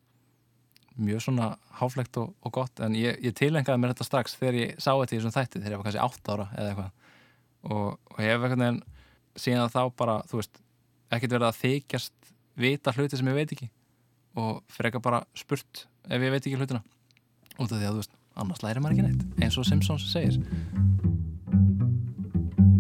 Mjög 0.97 1.25
svona 1.27 1.51
háflegt 1.77 2.17
og, 2.21 2.33
og 2.41 2.55
gott 2.57 2.81
en 2.85 2.97
ég, 2.97 3.17
ég 3.25 3.37
tilengaði 3.37 3.81
mér 3.81 3.93
þetta 3.93 4.09
strax 4.09 4.37
þegar 4.41 4.61
ég 4.63 4.77
sá 4.81 4.91
þetta 4.95 5.13
í 5.13 5.19
þessum 5.19 5.37
þætti 5.37 5.61
þegar 5.61 5.75
ég 5.75 5.83
var 5.83 5.89
kannski 5.89 6.05
8 6.05 6.37
ára 6.37 6.49
eða 6.57 6.71
eitthvað. 6.71 6.93
Og, 7.67 7.89
og 8.13 8.23
ég 8.25 8.33
hef 8.33 8.47
eitthvað 8.47 8.63
nefn 8.65 8.85
síðan 9.41 9.73
þá 9.73 9.83
bara, 9.99 10.21
þú 10.31 10.41
veist 10.41 10.61
ekkert 11.13 11.37
verið 11.37 11.49
að 11.49 11.61
þykjast 11.63 12.33
vita 12.57 12.95
hluti 12.97 13.19
sem 13.19 13.31
ég 13.31 13.39
veit 13.39 13.57
ekki. 13.57 13.71
Og 14.37 14.61
freka 14.73 15.01
bara 15.03 15.23
spurt 15.37 15.87
ef 16.09 16.21
ég 16.21 16.33
veit 16.33 16.43
ekki 16.43 16.59
hlutina. 16.59 16.83
Út 17.57 17.71
af 17.71 17.79
því 17.79 17.87
að 17.87 17.95
þú 17.95 18.03
veist, 18.03 18.17
annars 18.37 18.63
læri 18.65 18.83
maður 18.85 18.97
ekki 18.97 19.07
neitt 19.09 19.43
eins 19.45 19.59
og 19.61 19.69
Simpsons 19.69 20.07
segir. 20.13 20.41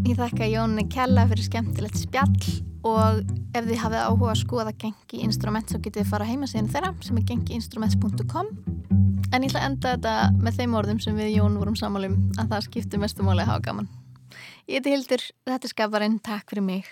Ég 0.06 0.18
þakka 0.20 0.46
Jóni 0.46 0.86
Kella 0.92 1.26
fyrir 1.30 1.48
skemmtilegt 1.48 1.98
spjall 1.98 2.62
og 2.86 3.22
ef 3.56 3.66
þið 3.66 3.80
hafið 3.82 4.02
áhuga 4.04 4.32
að 4.32 4.40
skoða 4.42 4.74
gengi 4.78 5.22
instrument 5.26 5.70
þá 5.72 5.80
getið 5.80 6.02
þið 6.02 6.10
fara 6.12 6.28
heima 6.28 6.48
síðan 6.50 6.70
þeirra 6.70 6.92
sem 7.02 7.18
er 7.18 7.26
gengiinstruments.com 7.32 8.50
en 9.34 9.42
ég 9.42 9.50
ætla 9.50 9.62
að 9.62 9.68
enda 9.70 9.94
þetta 9.96 10.14
með 10.38 10.60
þeim 10.60 10.76
orðum 10.78 11.00
sem 11.02 11.18
við 11.18 11.32
Jón 11.34 11.58
vorum 11.58 11.78
sammálum 11.78 12.18
að 12.38 12.52
það 12.52 12.66
skiptir 12.68 13.02
mestumáli 13.02 13.42
að 13.42 13.50
hafa 13.50 13.64
gaman 13.66 13.88
Ég 14.66 14.80
heiti 14.80 14.90
Hildur, 14.90 15.22
þetta 15.46 15.68
er 15.68 15.70
skaparinn, 15.70 16.14
takk 16.26 16.50
fyrir 16.50 16.64
mig. 16.66 16.86